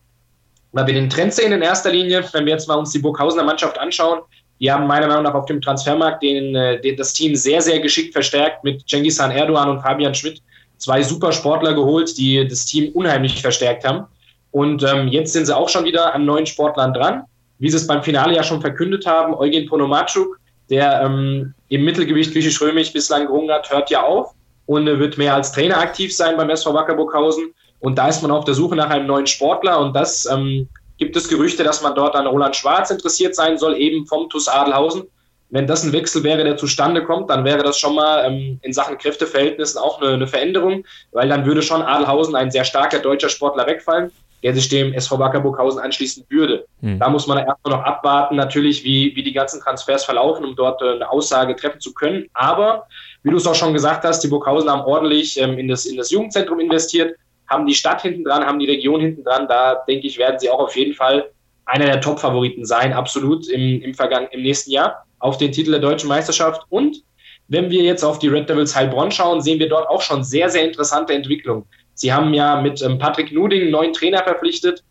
weil 0.73 0.87
wir 0.87 0.95
den 0.95 1.09
Trend 1.09 1.33
sehen 1.35 1.53
in 1.53 1.63
erster 1.63 1.91
Linie, 1.91 2.25
wenn 2.33 2.45
wir 2.45 2.53
jetzt 2.53 2.69
mal 2.69 2.75
uns 2.75 2.93
die 2.93 2.99
Burghausener 2.99 3.45
Mannschaft 3.45 3.79
anschauen, 3.79 4.21
die 4.61 4.71
haben 4.73 4.87
meiner 4.87 5.07
Meinung 5.07 5.25
nach 5.25 5.35
auf 5.35 5.47
dem 5.47 5.61
Transfermarkt 5.61 6.23
den, 6.23 6.55
äh, 6.55 6.81
den, 6.81 6.97
das 6.97 7.13
Team 7.13 7.35
sehr, 7.37 7.61
sehr 7.61 7.81
geschickt 7.81 8.13
verstärkt 8.13 8.65
mit 8.65 8.89
Cengiz 8.89 9.19
Erdogan 9.19 9.69
und 9.69 9.81
Fabian 9.81 10.15
Schmidt. 10.15 10.41
Zwei 10.79 11.03
super 11.03 11.33
Sportler 11.33 11.75
geholt, 11.75 12.17
die 12.17 12.47
das 12.47 12.67
Team 12.67 12.91
unheimlich 12.93 13.41
verstärkt 13.41 13.87
haben. 13.87 14.07
Und 14.51 14.83
ähm, 14.83 15.09
jetzt 15.09 15.33
sind 15.33 15.47
sie 15.47 15.57
auch 15.57 15.69
schon 15.69 15.85
wieder 15.85 16.15
an 16.15 16.25
neuen 16.25 16.47
Sportlern 16.47 16.95
dran. 16.95 17.25
wie 17.59 17.71
sie 17.71 17.77
es 17.77 17.87
beim 17.87 18.03
Finale 18.03 18.35
ja 18.35 18.43
schon 18.43 18.61
verkündet 18.61 19.07
haben, 19.07 19.35
Eugen 19.35 19.67
Ponomatschuk, 19.67 20.39
der 20.71 21.03
ähm, 21.03 21.55
im 21.69 21.85
Mittelgewicht 21.85 22.33
griechisch-römisch 22.33 22.93
bislang 22.93 23.27
gerungen 23.27 23.51
hat, 23.51 23.71
hört 23.71 23.91
ja 23.91 24.03
auf 24.03 24.35
und 24.67 24.87
äh, 24.89 24.99
wird 24.99 25.19
mehr 25.19 25.35
als 25.35 25.53
Trainer 25.53 25.79
aktiv 25.79 26.15
sein 26.15 26.37
beim 26.37 26.51
SV 26.51 26.75
Wacker 26.75 26.95
Burghausen. 26.95 27.53
Und 27.87 27.99
da 27.99 28.09
ist 28.09 28.21
man 28.21 28.33
auf 28.33 28.45
der 28.45 28.55
Suche 28.55 28.75
nach 28.75 28.91
einem 28.91 29.07
neuen 29.07 29.29
Sportler 29.29 29.79
und 29.79 29.95
das 29.95 30.27
ähm, 30.27 30.69
gibt 30.99 31.15
es 31.15 31.29
Gerüchte, 31.29 31.63
dass 31.63 31.83
man 31.83 31.95
dort 31.95 32.17
an 32.17 32.27
Roland 32.27 32.57
Schwarz 32.57 32.91
interessiert 32.91 33.37
sein 33.37 33.59
soll, 33.59 33.77
eben 33.77 34.07
vom 34.07 34.29
TuS 34.29 34.49
Adelhausen. 34.49 35.05
Wenn 35.51 35.69
das 35.69 35.85
ein 35.85 35.93
Wechsel 35.93 36.25
wäre, 36.25 36.43
der 36.43 36.57
zustande 36.57 37.05
kommt, 37.05 37.31
dann 37.31 37.45
wäre 37.45 37.63
das 37.63 37.79
schon 37.79 37.95
mal 37.95 38.25
ähm, 38.27 38.59
in 38.63 38.73
Sachen 38.73 38.99
Kräfteverhältnissen 38.99 39.81
auch 39.81 40.03
eine, 40.03 40.15
eine, 40.15 40.27
Veränderung, 40.27 40.85
weil 41.13 41.29
dann 41.29 41.47
würde 41.47 41.63
schon 41.63 41.81
Adelhausen 41.81 42.35
ein 42.35 42.51
sehr 42.51 42.65
starker 42.65 42.99
deutscher 42.99 43.29
Sportler 43.29 43.69
wegfallen, 43.69 44.11
der 44.43 44.53
sich 44.53 44.69
dem 44.69 44.93
SV 44.93 45.21
Wacker 45.21 45.39
Burghausen 45.39 45.79
anschließen 45.79 46.25
würde. 46.29 46.67
Hm. 46.81 46.99
Da 46.99 47.09
muss 47.09 47.29
man 47.29 47.39
erstmal 47.39 47.77
noch 47.77 47.85
abwarten, 47.85 48.35
natürlich, 48.35 48.83
wie, 48.83 49.15
wie 49.15 49.23
die 49.23 49.33
ganzen 49.33 49.61
Transfers 49.61 50.05
verlaufen, 50.05 50.45
um 50.45 50.57
dort 50.57 50.83
äh, 50.83 50.91
eine 50.91 51.09
Aussage 51.09 51.55
treffen 51.55 51.79
zu 51.79 51.95
können. 51.95 52.27
Aber, 52.35 52.89
wie 53.23 53.31
du 53.31 53.37
es 53.37 53.47
auch 53.47 53.55
schon 53.55 53.73
gesagt 53.73 54.03
hast, 54.05 54.25
die 54.25 54.29
Burghausen 54.29 54.69
haben 54.69 54.83
ordentlich 54.83 55.41
ähm, 55.41 55.57
in, 55.57 55.69
das, 55.69 55.87
in 55.87 55.97
das 55.97 56.11
Jugendzentrum 56.11 56.59
investiert, 56.59 57.15
haben 57.49 57.67
die 57.67 57.75
Stadt 57.75 58.03
hinten 58.03 58.25
dran, 58.25 58.45
haben 58.45 58.59
die 58.59 58.67
Region 58.67 59.01
hinten 59.01 59.25
dran. 59.25 59.47
Da 59.49 59.83
denke 59.89 60.07
ich, 60.07 60.19
werden 60.19 60.39
sie 60.39 60.51
auch 60.51 60.61
auf 60.61 60.77
jeden 60.77 60.95
Fall 60.95 61.31
einer 61.65 61.87
der 61.87 62.01
Top-Favoriten 62.01 62.65
sein, 62.65 62.93
absolut 62.93 63.49
im, 63.49 63.83
im, 63.83 63.95
Vergangen, 63.95 64.29
im 64.31 64.43
nächsten 64.43 64.71
Jahr 64.71 65.05
auf 65.19 65.37
den 65.39 65.53
Titel 65.53 65.73
der 65.73 65.81
deutschen 65.81 66.09
Meisterschaft. 66.09 66.63
Und 66.69 67.03
wenn 67.49 67.71
wir 67.71 67.83
jetzt 67.83 68.05
auf 68.05 68.19
die 68.19 68.29
Red 68.29 68.49
Devils 68.49 68.75
Heilbronn 68.75 69.11
schauen, 69.11 69.41
sehen 69.41 69.59
wir 69.59 69.69
dort 69.69 69.89
auch 69.89 70.03
schon 70.03 70.25
sehr, 70.25 70.49
sehr 70.49 70.65
interessante 70.65 71.13
Entwicklungen. 71.15 71.65
Sie 71.95 72.13
haben 72.13 72.35
ja 72.35 72.61
mit 72.61 72.83
ähm, 72.83 72.99
Patrick 72.99 73.33
Nuding 73.33 73.63
einen 73.63 73.71
neuen 73.71 73.93
Trainer 73.93 74.23
verpflichtet 74.23 74.85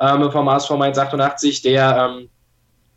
ähm, 0.00 0.30
vom 0.30 0.48
ASV 0.48 0.70
Mainz 0.70 0.98
88, 0.98 1.62
der 1.62 2.10
ähm, 2.10 2.28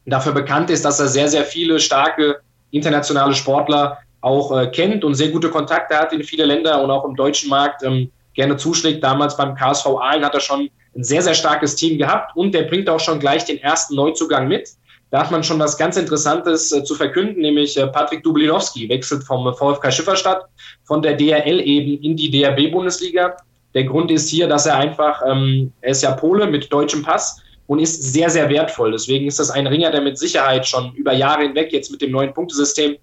dafür 0.05 0.31
bekannt 0.31 0.69
ist, 0.69 0.85
dass 0.85 0.99
er 0.99 1.07
sehr, 1.07 1.27
sehr 1.27 1.43
viele 1.43 1.79
starke 1.79 2.39
internationale 2.71 3.33
Sportler 3.33 3.99
auch 4.21 4.57
äh, 4.57 4.67
kennt 4.67 5.03
und 5.03 5.15
sehr 5.15 5.29
gute 5.29 5.49
Kontakte 5.49 5.97
hat 5.97 6.13
in 6.13 6.23
viele 6.23 6.45
Länder 6.45 6.81
und 6.81 6.91
auch 6.91 7.05
im 7.05 7.15
deutschen 7.15 7.49
Markt 7.49 7.83
ähm, 7.83 8.11
gerne 8.39 8.55
zuschlägt. 8.55 9.03
Damals 9.03 9.35
beim 9.35 9.53
KSV 9.53 9.85
Aalen 9.87 10.23
hat 10.23 10.33
er 10.33 10.39
schon 10.39 10.69
ein 10.95 11.03
sehr, 11.03 11.21
sehr 11.21 11.33
starkes 11.33 11.75
Team 11.75 11.97
gehabt 11.97 12.37
und 12.37 12.53
der 12.53 12.63
bringt 12.63 12.89
auch 12.89 12.99
schon 12.99 13.19
gleich 13.19 13.43
den 13.43 13.57
ersten 13.57 13.95
Neuzugang 13.95 14.47
mit. 14.47 14.69
Da 15.11 15.19
hat 15.19 15.31
man 15.31 15.43
schon 15.43 15.59
was 15.59 15.77
ganz 15.77 15.97
Interessantes 15.97 16.71
äh, 16.71 16.83
zu 16.85 16.95
verkünden, 16.95 17.41
nämlich 17.41 17.75
äh, 17.75 17.87
Patrick 17.87 18.23
Dublinowski 18.23 18.87
wechselt 18.87 19.25
vom 19.25 19.53
VfK 19.53 19.91
Schifferstadt 19.91 20.45
von 20.85 21.01
der 21.01 21.17
DRL 21.17 21.59
eben 21.59 22.01
in 22.01 22.15
die 22.15 22.29
DRB-Bundesliga. 22.29 23.35
Der 23.73 23.83
Grund 23.83 24.09
ist 24.09 24.29
hier, 24.29 24.47
dass 24.47 24.65
er 24.65 24.77
einfach, 24.77 25.21
ähm, 25.27 25.73
er 25.81 25.91
ist 25.91 26.03
ja 26.03 26.11
Pole 26.11 26.47
mit 26.47 26.71
deutschem 26.71 27.01
Pass 27.01 27.41
und 27.67 27.79
ist 27.79 28.01
sehr, 28.13 28.29
sehr 28.29 28.47
wertvoll. 28.49 28.93
Deswegen 28.93 29.27
ist 29.27 29.39
das 29.39 29.51
ein 29.51 29.67
Ringer, 29.67 29.91
der 29.91 30.01
mit 30.01 30.17
Sicherheit 30.17 30.65
schon 30.65 30.93
über 30.93 31.11
Jahre 31.11 31.43
hinweg 31.43 31.73
jetzt 31.73 31.91
mit 31.91 32.01
dem 32.01 32.11
neuen 32.11 32.33
Punktesystem 32.33 32.95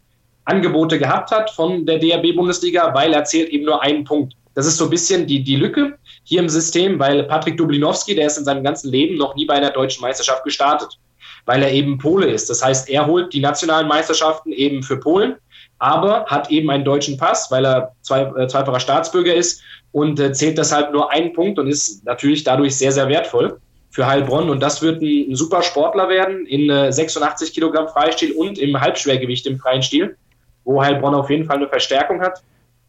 Angebote 0.46 0.98
gehabt 0.98 1.30
hat 1.30 1.50
von 1.50 1.84
der 1.84 1.98
DRB-Bundesliga, 1.98 2.94
weil 2.94 3.12
er 3.12 3.24
zählt 3.24 3.50
eben 3.50 3.66
nur 3.66 3.82
einen 3.82 4.04
Punkt. 4.04 4.35
Das 4.56 4.66
ist 4.66 4.78
so 4.78 4.84
ein 4.84 4.90
bisschen 4.90 5.26
die, 5.26 5.44
die 5.44 5.56
Lücke 5.56 5.98
hier 6.24 6.40
im 6.40 6.48
System, 6.48 6.98
weil 6.98 7.24
Patrick 7.24 7.58
Dublinowski, 7.58 8.14
der 8.14 8.26
ist 8.26 8.38
in 8.38 8.44
seinem 8.46 8.64
ganzen 8.64 8.90
Leben 8.90 9.18
noch 9.18 9.36
nie 9.36 9.44
bei 9.44 9.54
einer 9.54 9.70
deutschen 9.70 10.00
Meisterschaft 10.00 10.44
gestartet, 10.44 10.98
weil 11.44 11.62
er 11.62 11.70
eben 11.70 11.98
Pole 11.98 12.26
ist. 12.26 12.48
Das 12.48 12.64
heißt, 12.64 12.88
er 12.88 13.06
holt 13.06 13.34
die 13.34 13.40
nationalen 13.40 13.86
Meisterschaften 13.86 14.52
eben 14.52 14.82
für 14.82 14.96
Polen, 14.96 15.36
aber 15.78 16.24
hat 16.24 16.50
eben 16.50 16.70
einen 16.70 16.86
deutschen 16.86 17.18
Pass, 17.18 17.50
weil 17.50 17.66
er 17.66 17.92
zwei, 18.00 18.22
äh, 18.22 18.48
zweifacher 18.48 18.80
Staatsbürger 18.80 19.34
ist 19.34 19.60
und 19.92 20.18
äh, 20.18 20.32
zählt 20.32 20.56
deshalb 20.56 20.90
nur 20.90 21.12
einen 21.12 21.34
Punkt 21.34 21.58
und 21.58 21.68
ist 21.68 22.06
natürlich 22.06 22.42
dadurch 22.42 22.76
sehr, 22.76 22.92
sehr 22.92 23.10
wertvoll 23.10 23.60
für 23.90 24.06
Heilbronn. 24.06 24.48
Und 24.48 24.60
das 24.60 24.80
wird 24.80 25.02
ein, 25.02 25.32
ein 25.32 25.36
super 25.36 25.62
Sportler 25.62 26.08
werden 26.08 26.46
in 26.46 26.70
äh, 26.70 26.90
86 26.90 27.52
Kilogramm 27.52 27.88
Freistil 27.88 28.32
und 28.32 28.58
im 28.58 28.80
Halbschwergewicht 28.80 29.46
im 29.46 29.58
freien 29.58 29.82
Stil, 29.82 30.16
wo 30.64 30.82
Heilbronn 30.82 31.14
auf 31.14 31.28
jeden 31.28 31.44
Fall 31.44 31.56
eine 31.56 31.68
Verstärkung 31.68 32.22
hat. 32.22 32.42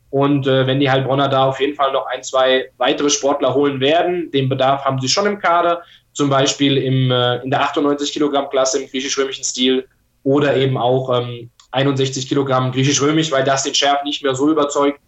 Und 0.10 0.48
äh, 0.48 0.66
wenn 0.66 0.80
die 0.80 0.90
Heilbronner 0.90 1.28
da 1.28 1.46
auf 1.46 1.60
jeden 1.60 1.76
Fall 1.76 1.92
noch 1.92 2.06
ein, 2.08 2.24
zwei 2.24 2.70
weitere 2.78 3.10
Sportler 3.10 3.54
holen 3.54 3.80
werden, 3.80 4.32
den 4.32 4.48
Bedarf 4.48 4.86
haben 4.86 5.00
sie 5.02 5.10
schon 5.10 5.26
im 5.26 5.40
Kader, 5.40 5.82
zum 6.14 6.30
Beispiel 6.30 6.78
im, 6.78 7.12
äh, 7.12 7.44
in 7.44 7.52
der 7.52 7.62
98 7.62 8.14
Kilogramm 8.14 8.50
Klasse 8.50 8.82
im 8.82 8.90
griechisch-römischen 8.90 9.44
Stil 9.44 9.88
oder 10.24 10.56
eben 10.56 10.78
auch 10.78 11.22
ähm, 11.22 11.50
61 11.72 12.28
Kilogramm 12.28 12.72
griechisch-römisch, 12.72 13.32
weil 13.32 13.44
das 13.44 13.64
den 13.64 13.76
Schärf 13.76 14.04
nicht 14.04 14.24
mehr 14.24 14.34
so 14.34 14.50
überzeugt. 14.50 15.00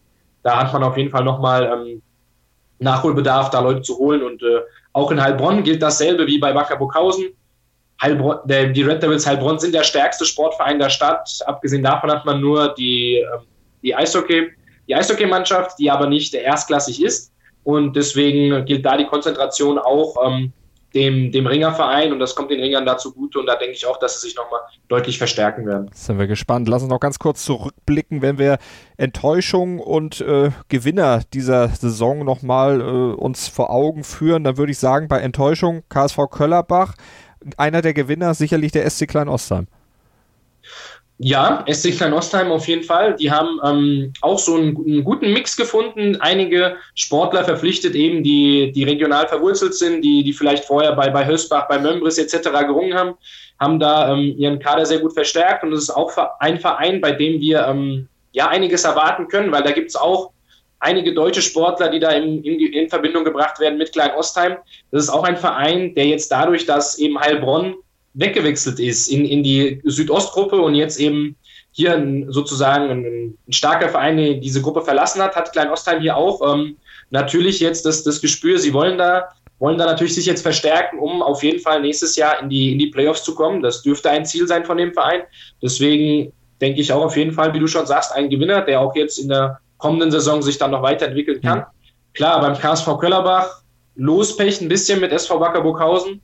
Da 0.43 0.57
hat 0.57 0.73
man 0.73 0.83
auf 0.83 0.97
jeden 0.97 1.09
Fall 1.09 1.23
nochmal 1.23 1.71
ähm, 1.73 2.01
Nachholbedarf, 2.79 3.49
da 3.49 3.59
Leute 3.61 3.81
zu 3.81 3.97
holen. 3.97 4.21
Und 4.21 4.41
äh, 4.43 4.61
auch 4.93 5.11
in 5.11 5.21
Heilbronn 5.21 5.63
gilt 5.63 5.81
dasselbe 5.81 6.27
wie 6.27 6.39
bei 6.39 6.53
Wacker 6.53 6.77
Burghausen. 6.77 7.27
Heilbronn, 8.01 8.39
der, 8.45 8.67
die 8.67 8.83
Red 8.83 9.03
Devils 9.03 9.25
Heilbronn 9.25 9.59
sind 9.59 9.73
der 9.73 9.83
stärkste 9.83 10.25
Sportverein 10.25 10.79
der 10.79 10.89
Stadt. 10.89 11.29
Abgesehen 11.45 11.83
davon 11.83 12.11
hat 12.11 12.25
man 12.25 12.39
nur 12.39 12.73
die, 12.75 13.17
äh, 13.17 13.25
die 13.81 13.95
Eishockey 13.95 14.51
die 14.89 14.95
Eishockeymannschaft, 14.95 15.79
die 15.79 15.89
aber 15.91 16.07
nicht 16.07 16.33
erstklassig 16.33 17.01
ist. 17.01 17.31
Und 17.63 17.95
deswegen 17.95 18.65
gilt 18.65 18.85
da 18.85 18.97
die 18.97 19.05
Konzentration 19.05 19.77
auch 19.77 20.15
ähm, 20.25 20.51
dem, 20.93 21.31
dem 21.31 21.45
Ringerverein 21.45 22.11
und 22.11 22.19
das 22.19 22.35
kommt 22.35 22.49
den 22.49 22.59
Ringern 22.59 22.85
dazu 22.85 23.13
gut 23.13 23.35
und 23.35 23.45
da 23.45 23.55
denke 23.55 23.75
ich 23.75 23.85
auch, 23.85 23.97
dass 23.97 24.19
sie 24.19 24.27
sich 24.27 24.35
nochmal 24.35 24.61
deutlich 24.87 25.19
verstärken 25.19 25.67
werden. 25.67 25.89
Sind 25.93 26.17
wir 26.17 26.25
gespannt. 26.25 26.67
Lass 26.67 26.81
uns 26.81 26.89
noch 26.89 26.99
ganz 26.99 27.19
kurz 27.19 27.45
zurückblicken, 27.45 28.21
wenn 28.23 28.39
wir 28.39 28.57
Enttäuschung 28.97 29.79
und 29.79 30.21
äh, 30.21 30.49
Gewinner 30.67 31.21
dieser 31.33 31.67
Saison 31.67 32.25
nochmal 32.25 32.81
äh, 32.81 32.83
uns 32.83 33.47
vor 33.47 33.69
Augen 33.69 34.03
führen, 34.03 34.43
dann 34.43 34.57
würde 34.57 34.71
ich 34.71 34.79
sagen, 34.79 35.07
bei 35.07 35.19
Enttäuschung 35.19 35.83
KSV 35.89 36.17
Köllerbach, 36.31 36.95
einer 37.57 37.81
der 37.81 37.93
Gewinner 37.93 38.33
sicherlich 38.33 38.71
der 38.71 38.89
SC 38.89 39.07
Klein 39.07 39.29
Ostheim. 39.29 39.67
Ja, 41.21 41.65
SC 41.69 41.97
Klein-Ostheim 41.97 42.49
auf 42.49 42.65
jeden 42.69 42.83
Fall. 42.83 43.13
Die 43.17 43.29
haben 43.29 43.59
ähm, 43.61 44.13
auch 44.21 44.39
so 44.39 44.55
einen, 44.55 44.77
einen, 44.77 45.03
guten 45.03 45.33
Mix 45.33 45.57
gefunden. 45.57 46.15
Einige 46.21 46.77
Sportler 46.95 47.43
verpflichtet 47.43 47.93
eben, 47.93 48.23
die, 48.23 48.71
die 48.71 48.85
regional 48.85 49.27
verwurzelt 49.27 49.73
sind, 49.75 50.01
die, 50.01 50.23
die 50.23 50.31
vielleicht 50.31 50.63
vorher 50.63 50.93
bei, 50.93 51.09
bei 51.09 51.27
Hösbach, 51.27 51.67
bei 51.67 51.77
Mömbris 51.77 52.17
etc. 52.17 52.49
gerungen 52.65 52.93
haben, 52.93 53.15
haben 53.59 53.79
da 53.81 54.13
ähm, 54.13 54.33
ihren 54.37 54.59
Kader 54.59 54.85
sehr 54.85 54.99
gut 54.99 55.11
verstärkt. 55.11 55.65
Und 55.65 55.73
es 55.73 55.83
ist 55.83 55.89
auch 55.89 56.15
ein 56.39 56.57
Verein, 56.57 57.01
bei 57.01 57.11
dem 57.11 57.41
wir 57.41 57.67
ähm, 57.67 58.07
ja 58.31 58.47
einiges 58.47 58.85
erwarten 58.85 59.27
können, 59.27 59.51
weil 59.51 59.63
da 59.63 59.71
gibt 59.71 59.89
es 59.89 59.97
auch 59.97 60.31
einige 60.79 61.13
deutsche 61.13 61.41
Sportler, 61.41 61.89
die 61.89 61.99
da 61.99 62.11
in, 62.11 62.41
in, 62.45 62.61
in 62.71 62.89
Verbindung 62.89 63.25
gebracht 63.25 63.59
werden 63.59 63.77
mit 63.77 63.91
Klein-Ostheim. 63.91 64.55
Das 64.91 65.03
ist 65.03 65.09
auch 65.09 65.25
ein 65.25 65.35
Verein, 65.35 65.93
der 65.95 66.05
jetzt 66.05 66.31
dadurch, 66.31 66.65
dass 66.65 66.97
eben 66.97 67.19
Heilbronn 67.19 67.75
weggewechselt 68.13 68.79
ist 68.79 69.07
in, 69.07 69.25
in 69.25 69.43
die 69.43 69.81
Südostgruppe 69.83 70.59
und 70.61 70.75
jetzt 70.75 70.99
eben 70.99 71.35
hier 71.71 71.95
ein, 71.95 72.31
sozusagen 72.31 72.89
ein, 72.89 73.05
ein, 73.05 73.37
starker 73.53 73.89
Verein 73.89 74.41
diese 74.41 74.61
Gruppe 74.61 74.81
verlassen 74.81 75.21
hat, 75.21 75.35
hat 75.35 75.51
Klein 75.51 75.69
Ostheim 75.69 76.01
hier 76.01 76.17
auch 76.17 76.41
ähm, 76.53 76.77
natürlich 77.09 77.59
jetzt 77.59 77.85
das, 77.85 78.03
das 78.03 78.21
Gespür, 78.21 78.57
sie 78.59 78.73
wollen 78.73 78.97
da, 78.97 79.29
wollen 79.59 79.77
da 79.77 79.85
natürlich 79.85 80.15
sich 80.15 80.25
jetzt 80.25 80.41
verstärken, 80.41 80.99
um 80.99 81.21
auf 81.21 81.43
jeden 81.43 81.59
Fall 81.59 81.81
nächstes 81.81 82.15
Jahr 82.15 82.41
in 82.41 82.49
die, 82.49 82.71
in 82.71 82.79
die 82.79 82.87
Playoffs 82.87 83.23
zu 83.23 83.35
kommen. 83.35 83.61
Das 83.61 83.81
dürfte 83.81 84.09
ein 84.09 84.25
Ziel 84.25 84.47
sein 84.47 84.65
von 84.65 84.77
dem 84.77 84.93
Verein. 84.93 85.21
Deswegen 85.61 86.31
denke 86.61 86.81
ich 86.81 86.91
auch 86.91 87.03
auf 87.03 87.17
jeden 87.17 87.33
Fall, 87.33 87.53
wie 87.53 87.59
du 87.59 87.67
schon 87.67 87.85
sagst, 87.85 88.13
ein 88.13 88.29
Gewinner, 88.29 88.61
der 88.61 88.81
auch 88.81 88.95
jetzt 88.95 89.17
in 89.17 89.29
der 89.29 89.59
kommenden 89.77 90.11
Saison 90.11 90.41
sich 90.41 90.57
dann 90.57 90.71
noch 90.71 90.81
weiterentwickeln 90.81 91.41
kann. 91.41 91.59
Mhm. 91.59 91.63
Klar, 92.13 92.41
beim 92.41 92.57
KSV 92.57 92.97
Köllerbach 92.99 93.61
Lospech 93.95 94.61
ein 94.61 94.69
bisschen 94.69 95.01
mit 95.01 95.11
SV 95.11 95.39
Wacker 95.39 95.61
Burghausen 95.61 96.21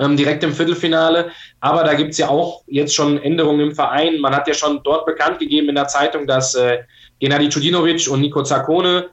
ähm, 0.00 0.16
direkt 0.16 0.42
im 0.42 0.54
Viertelfinale. 0.54 1.30
Aber 1.60 1.84
da 1.84 1.94
gibt 1.94 2.12
es 2.12 2.18
ja 2.18 2.28
auch 2.28 2.62
jetzt 2.66 2.94
schon 2.94 3.18
Änderungen 3.22 3.60
im 3.60 3.74
Verein. 3.74 4.18
Man 4.18 4.34
hat 4.34 4.48
ja 4.48 4.54
schon 4.54 4.80
dort 4.82 5.06
bekannt 5.06 5.38
gegeben 5.38 5.68
in 5.68 5.74
der 5.74 5.88
Zeitung, 5.88 6.26
dass 6.26 6.54
äh, 6.54 6.78
Gennady 7.20 7.48
Cudinovic 7.48 8.08
und 8.10 8.20
Nico 8.20 8.42
Zaccone, 8.42 9.10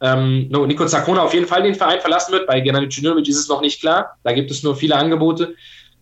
ähm, 0.00 0.48
no, 0.50 0.64
Nico 0.66 0.86
Zaccone 0.86 1.20
auf 1.20 1.34
jeden 1.34 1.46
Fall 1.46 1.62
den 1.62 1.74
Verein 1.74 2.00
verlassen 2.00 2.32
wird. 2.32 2.46
Bei 2.46 2.60
Gennady 2.60 2.88
Cudinovic 2.88 3.28
ist 3.28 3.38
es 3.38 3.48
noch 3.48 3.60
nicht 3.60 3.80
klar. 3.80 4.16
Da 4.24 4.32
gibt 4.32 4.50
es 4.50 4.62
nur 4.62 4.74
viele 4.74 4.96
Angebote. 4.96 5.54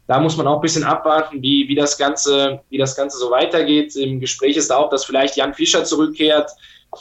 Da 0.07 0.21
muss 0.21 0.37
man 0.37 0.47
auch 0.47 0.57
ein 0.57 0.63
bisschen 0.63 0.85
abwarten, 0.85 1.43
wie, 1.43 1.69
wie, 1.69 1.75
das 1.75 1.99
Ganze, 1.99 2.61
wie 2.71 2.79
das 2.79 2.97
Ganze 2.97 3.19
so 3.19 3.31
weitergeht. 3.31 3.95
Im 3.97 4.21
Gespräch 4.21 4.57
ist 4.57 4.73
auch, 4.73 4.89
dass 4.89 5.05
vielleicht 5.05 5.37
Jan 5.37 5.53
Fischer 5.53 5.85
zurückkehrt 5.85 6.51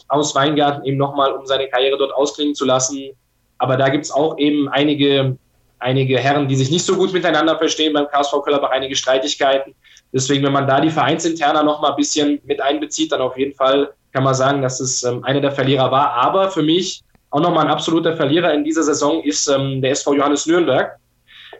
aus 0.09 0.35
Weingarten, 0.35 0.83
eben 0.83 0.97
nochmal, 0.97 1.31
um 1.31 1.45
seine 1.45 1.69
Karriere 1.69 1.97
dort 1.97 2.13
ausklingen 2.13 2.53
zu 2.53 2.65
lassen. 2.65 3.11
Aber 3.59 3.77
da 3.77 3.87
gibt 3.87 4.03
es 4.03 4.11
auch 4.11 4.37
eben 4.37 4.67
einige 4.67 5.37
einige 5.79 6.17
Herren, 6.17 6.47
die 6.47 6.55
sich 6.55 6.71
nicht 6.71 6.85
so 6.85 6.95
gut 6.95 7.13
miteinander 7.13 7.57
verstehen 7.57 7.93
beim 7.93 8.07
KSV 8.07 8.41
Köllerbach, 8.43 8.71
einige 8.71 8.95
Streitigkeiten. 8.95 9.75
Deswegen, 10.13 10.43
wenn 10.43 10.53
man 10.53 10.67
da 10.67 10.79
die 10.79 10.89
Vereinsinterner 10.89 11.63
noch 11.63 11.81
mal 11.81 11.91
ein 11.91 11.95
bisschen 11.95 12.39
mit 12.45 12.61
einbezieht, 12.61 13.11
dann 13.11 13.21
auf 13.21 13.37
jeden 13.37 13.53
Fall 13.53 13.91
kann 14.13 14.23
man 14.23 14.33
sagen, 14.33 14.61
dass 14.61 14.79
es 14.79 15.03
ähm, 15.03 15.23
einer 15.23 15.41
der 15.41 15.51
Verlierer 15.51 15.91
war. 15.91 16.11
Aber 16.11 16.49
für 16.49 16.63
mich 16.63 17.03
auch 17.29 17.41
nochmal 17.41 17.65
ein 17.65 17.71
absoluter 17.71 18.15
Verlierer 18.15 18.53
in 18.53 18.63
dieser 18.63 18.83
Saison 18.83 19.21
ist 19.23 19.47
ähm, 19.47 19.81
der 19.81 19.91
SV 19.91 20.13
Johannes 20.15 20.45
Nürnberg. 20.45 20.97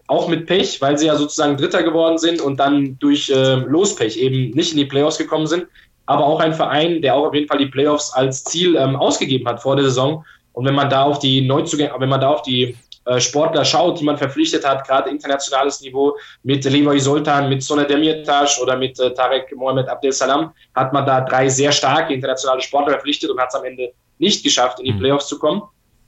Auch 0.08 0.30
mit 0.30 0.46
Pech, 0.46 0.82
weil 0.82 0.98
sie 0.98 1.08
ja 1.08 1.18
sozusagen 1.18 1.58
Dritter 1.58 1.84
geworden 1.84 2.18
sind 2.18 2.40
und 2.40 2.58
dann 2.60 2.98
durch 3.00 3.30
äh, 3.30 3.56
Lospech 3.56 4.18
eben 4.18 4.52
nicht 4.52 4.72
in 4.72 4.78
die 4.78 4.86
Playoffs 4.86 5.18
gekommen 5.18 5.48
sind. 5.48 5.68
Aber 6.06 6.26
auch 6.26 6.40
ein 6.40 6.54
Verein, 6.54 7.02
der 7.02 7.16
auch 7.16 7.28
auf 7.28 7.34
jeden 7.34 7.48
Fall 7.48 7.58
die 7.58 7.66
Playoffs 7.66 8.14
als 8.14 8.46
Ziel 8.46 8.78
ähm, 8.78 8.96
ausgegeben 8.96 9.46
hat 9.48 9.62
vor 9.62 9.76
der 9.76 9.84
Saison. 9.84 10.24
Und 10.54 10.66
wenn 10.66 10.76
man 10.76 10.90
da 10.90 11.04
auf 11.04 11.20
die 11.20 11.42
Neuzugänge, 11.42 11.94
wenn 12.00 12.10
man 12.10 12.22
da 12.22 12.30
auf 12.30 12.42
die 12.42 12.78
Sportler 13.20 13.64
schaut, 13.64 14.00
die 14.00 14.04
man 14.04 14.18
verpflichtet 14.18 14.68
hat, 14.68 14.86
gerade 14.86 15.10
internationales 15.10 15.82
Niveau 15.82 16.16
mit 16.44 16.66
Leroy 16.66 17.00
Sultan, 17.00 17.48
mit 17.48 17.64
Sonne 17.64 17.86
Demirtas 17.86 18.62
oder 18.62 18.76
mit 18.76 19.00
äh, 19.00 19.14
Tarek 19.14 19.56
Mohamed 19.56 19.88
Abdel 19.88 20.12
Salam, 20.12 20.52
hat 20.76 20.92
man 20.92 21.06
da 21.06 21.22
drei 21.22 21.48
sehr 21.48 21.72
starke 21.72 22.14
internationale 22.14 22.62
Sportler 22.62 22.94
verpflichtet 22.94 23.30
und 23.30 23.40
hat 23.40 23.50
es 23.50 23.56
am 23.56 23.64
Ende 23.64 23.94
nicht 24.20 24.44
geschafft, 24.44 24.80
in 24.80 24.86
die 24.86 24.92
mhm. 24.92 25.00
Playoffs 25.00 25.28
zu 25.28 25.40
kommen. 25.40 25.62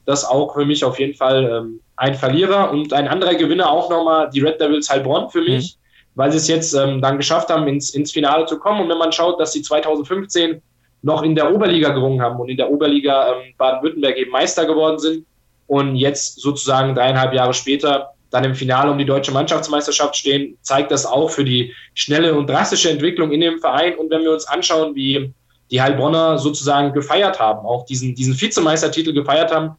Das 0.05 0.25
auch 0.25 0.53
für 0.53 0.65
mich 0.65 0.83
auf 0.83 0.99
jeden 0.99 1.15
Fall 1.15 1.45
ähm, 1.45 1.79
ein 1.95 2.15
Verlierer 2.15 2.71
und 2.71 2.91
ein 2.91 3.07
anderer 3.07 3.35
Gewinner 3.35 3.71
auch 3.71 3.89
nochmal 3.89 4.29
die 4.29 4.41
Red 4.41 4.59
Devils 4.59 4.89
Heilbronn 4.89 5.29
für 5.29 5.41
mich, 5.41 5.75
mhm. 5.75 6.19
weil 6.19 6.31
sie 6.31 6.37
es 6.37 6.47
jetzt 6.47 6.73
ähm, 6.73 7.01
dann 7.01 7.17
geschafft 7.17 7.49
haben, 7.49 7.67
ins, 7.67 7.91
ins 7.91 8.11
Finale 8.11 8.45
zu 8.45 8.59
kommen. 8.59 8.81
Und 8.81 8.89
wenn 8.89 8.97
man 8.97 9.11
schaut, 9.13 9.39
dass 9.39 9.53
sie 9.53 9.61
2015 9.61 10.61
noch 11.01 11.21
in 11.23 11.33
der 11.33 11.53
Oberliga 11.53 11.91
gerungen 11.91 12.21
haben 12.21 12.39
und 12.41 12.49
in 12.49 12.57
der 12.57 12.69
Oberliga 12.69 13.33
ähm, 13.33 13.53
Baden-Württemberg 13.57 14.17
eben 14.17 14.31
Meister 14.31 14.65
geworden 14.65 14.99
sind 14.99 15.25
und 15.69 15.95
jetzt 15.95 16.41
sozusagen 16.41 16.95
dreieinhalb 16.95 17.31
Jahre 17.31 17.53
später 17.53 18.09
dann 18.31 18.43
im 18.43 18.55
Finale 18.55 18.91
um 18.91 18.97
die 18.97 19.05
deutsche 19.05 19.31
Mannschaftsmeisterschaft 19.31 20.15
stehen, 20.15 20.57
zeigt 20.61 20.91
das 20.91 21.05
auch 21.05 21.29
für 21.29 21.45
die 21.45 21.73
schnelle 21.93 22.35
und 22.35 22.49
drastische 22.49 22.89
Entwicklung 22.89 23.31
in 23.31 23.41
dem 23.41 23.59
Verein. 23.59 23.95
Und 23.95 24.09
wenn 24.09 24.23
wir 24.23 24.33
uns 24.33 24.45
anschauen, 24.45 24.95
wie 24.95 25.31
die 25.69 25.81
Heilbronner 25.81 26.39
sozusagen 26.39 26.91
gefeiert 26.93 27.39
haben, 27.39 27.65
auch 27.67 27.85
diesen, 27.85 28.15
diesen 28.15 28.39
Vizemeistertitel 28.39 29.13
gefeiert 29.13 29.53
haben 29.53 29.75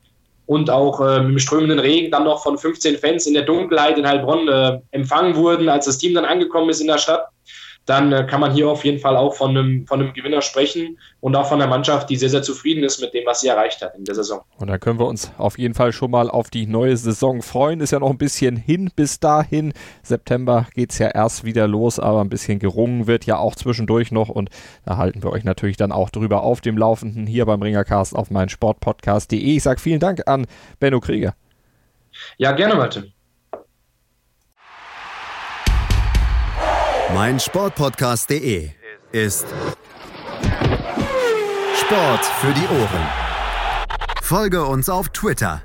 und 0.46 0.70
auch 0.70 1.00
äh, 1.00 1.20
dem 1.20 1.38
strömenden 1.40 1.80
Regen 1.80 2.12
dann 2.12 2.24
noch 2.24 2.42
von 2.42 2.56
15 2.56 2.98
Fans 2.98 3.26
in 3.26 3.34
der 3.34 3.42
Dunkelheit 3.42 3.98
in 3.98 4.06
Heilbronn 4.06 4.46
äh, 4.46 4.78
empfangen 4.92 5.34
wurden, 5.34 5.68
als 5.68 5.86
das 5.86 5.98
Team 5.98 6.14
dann 6.14 6.24
angekommen 6.24 6.70
ist 6.70 6.80
in 6.80 6.86
der 6.86 6.98
Stadt, 6.98 7.26
dann 7.90 8.12
äh, 8.12 8.24
kann 8.24 8.40
man 8.40 8.52
hier 8.52 8.68
auf 8.68 8.84
jeden 8.84 9.00
Fall 9.00 9.16
auch 9.16 9.34
von 9.34 9.50
einem, 9.50 9.84
von 9.84 10.00
einem 10.00 10.12
Gewinner 10.12 10.42
sprechen 10.42 10.96
und 11.18 11.34
auch 11.34 11.46
von 11.46 11.58
der 11.58 11.66
Mannschaft, 11.66 12.08
die 12.08 12.14
sehr, 12.14 12.28
sehr 12.28 12.42
zufrieden 12.42 12.84
ist 12.84 13.00
mit 13.00 13.12
dem, 13.12 13.26
was 13.26 13.40
sie 13.40 13.48
erreicht 13.48 13.82
hat 13.82 13.96
in 13.96 14.04
der 14.04 14.14
Saison. 14.14 14.42
Und 14.58 14.68
da 14.68 14.78
können 14.78 15.00
wir 15.00 15.06
uns 15.06 15.32
auf 15.38 15.58
jeden 15.58 15.74
Fall 15.74 15.92
schon 15.92 16.12
mal 16.12 16.30
auf 16.30 16.50
die 16.50 16.66
neue 16.66 16.96
Saison 16.96 17.42
freuen. 17.42 17.80
Ist 17.80 17.90
ja 17.90 17.98
noch 17.98 18.10
ein 18.10 18.18
bisschen 18.18 18.54
hin 18.54 18.92
bis 18.94 19.18
dahin. 19.18 19.72
September 20.04 20.68
geht 20.74 20.92
es 20.92 20.98
ja 20.98 21.08
erst 21.08 21.42
wieder 21.42 21.66
los, 21.66 21.98
aber 21.98 22.20
ein 22.20 22.28
bisschen 22.28 22.60
gerungen 22.60 23.08
wird 23.08 23.26
ja 23.26 23.38
auch 23.38 23.56
zwischendurch 23.56 24.12
noch 24.12 24.28
und 24.28 24.50
da 24.84 24.96
halten 24.96 25.24
wir 25.24 25.32
euch 25.32 25.42
natürlich 25.42 25.76
dann 25.76 25.90
auch 25.90 26.10
drüber 26.10 26.44
auf 26.44 26.60
dem 26.60 26.78
Laufenden 26.78 27.26
hier 27.26 27.44
beim 27.44 27.60
Ringercast 27.60 28.14
auf 28.14 28.30
meinsportpodcast.de. 28.30 29.56
Ich 29.56 29.64
sage 29.64 29.80
vielen 29.80 29.98
Dank 29.98 30.28
an 30.28 30.46
Benno 30.78 31.00
Krieger. 31.00 31.34
Ja, 32.38 32.52
gerne, 32.52 32.76
Martin. 32.76 33.12
Mein 37.14 37.40
Sportpodcast.de 37.40 38.70
ist 39.12 39.46
Sport 41.74 42.24
für 42.24 42.52
die 42.52 42.66
Ohren. 42.66 43.08
Folge 44.22 44.64
uns 44.64 44.88
auf 44.88 45.08
Twitter. 45.08 45.62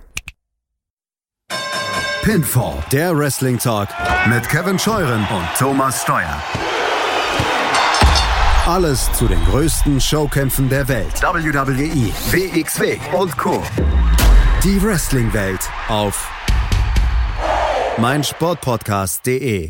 Pinfall, 2.23 2.83
der 2.91 3.15
Wrestling 3.15 3.59
Talk 3.59 3.89
mit 4.27 4.47
Kevin 4.49 4.79
Scheuren 4.79 5.27
und 5.31 5.47
Thomas 5.57 6.01
Steuer. 6.01 6.41
Alles 8.65 9.11
zu 9.13 9.27
den 9.27 9.43
größten 9.45 10.01
Showkämpfen 10.01 10.69
der 10.69 10.87
Welt. 10.87 11.21
WWE, 11.21 12.11
WXW 12.31 12.97
und 13.15 13.37
Co. 13.37 13.61
Die 14.63 14.81
Wrestling-Welt 14.81 15.69
auf 15.87 16.27
meinsportpodcast.de 17.99 19.69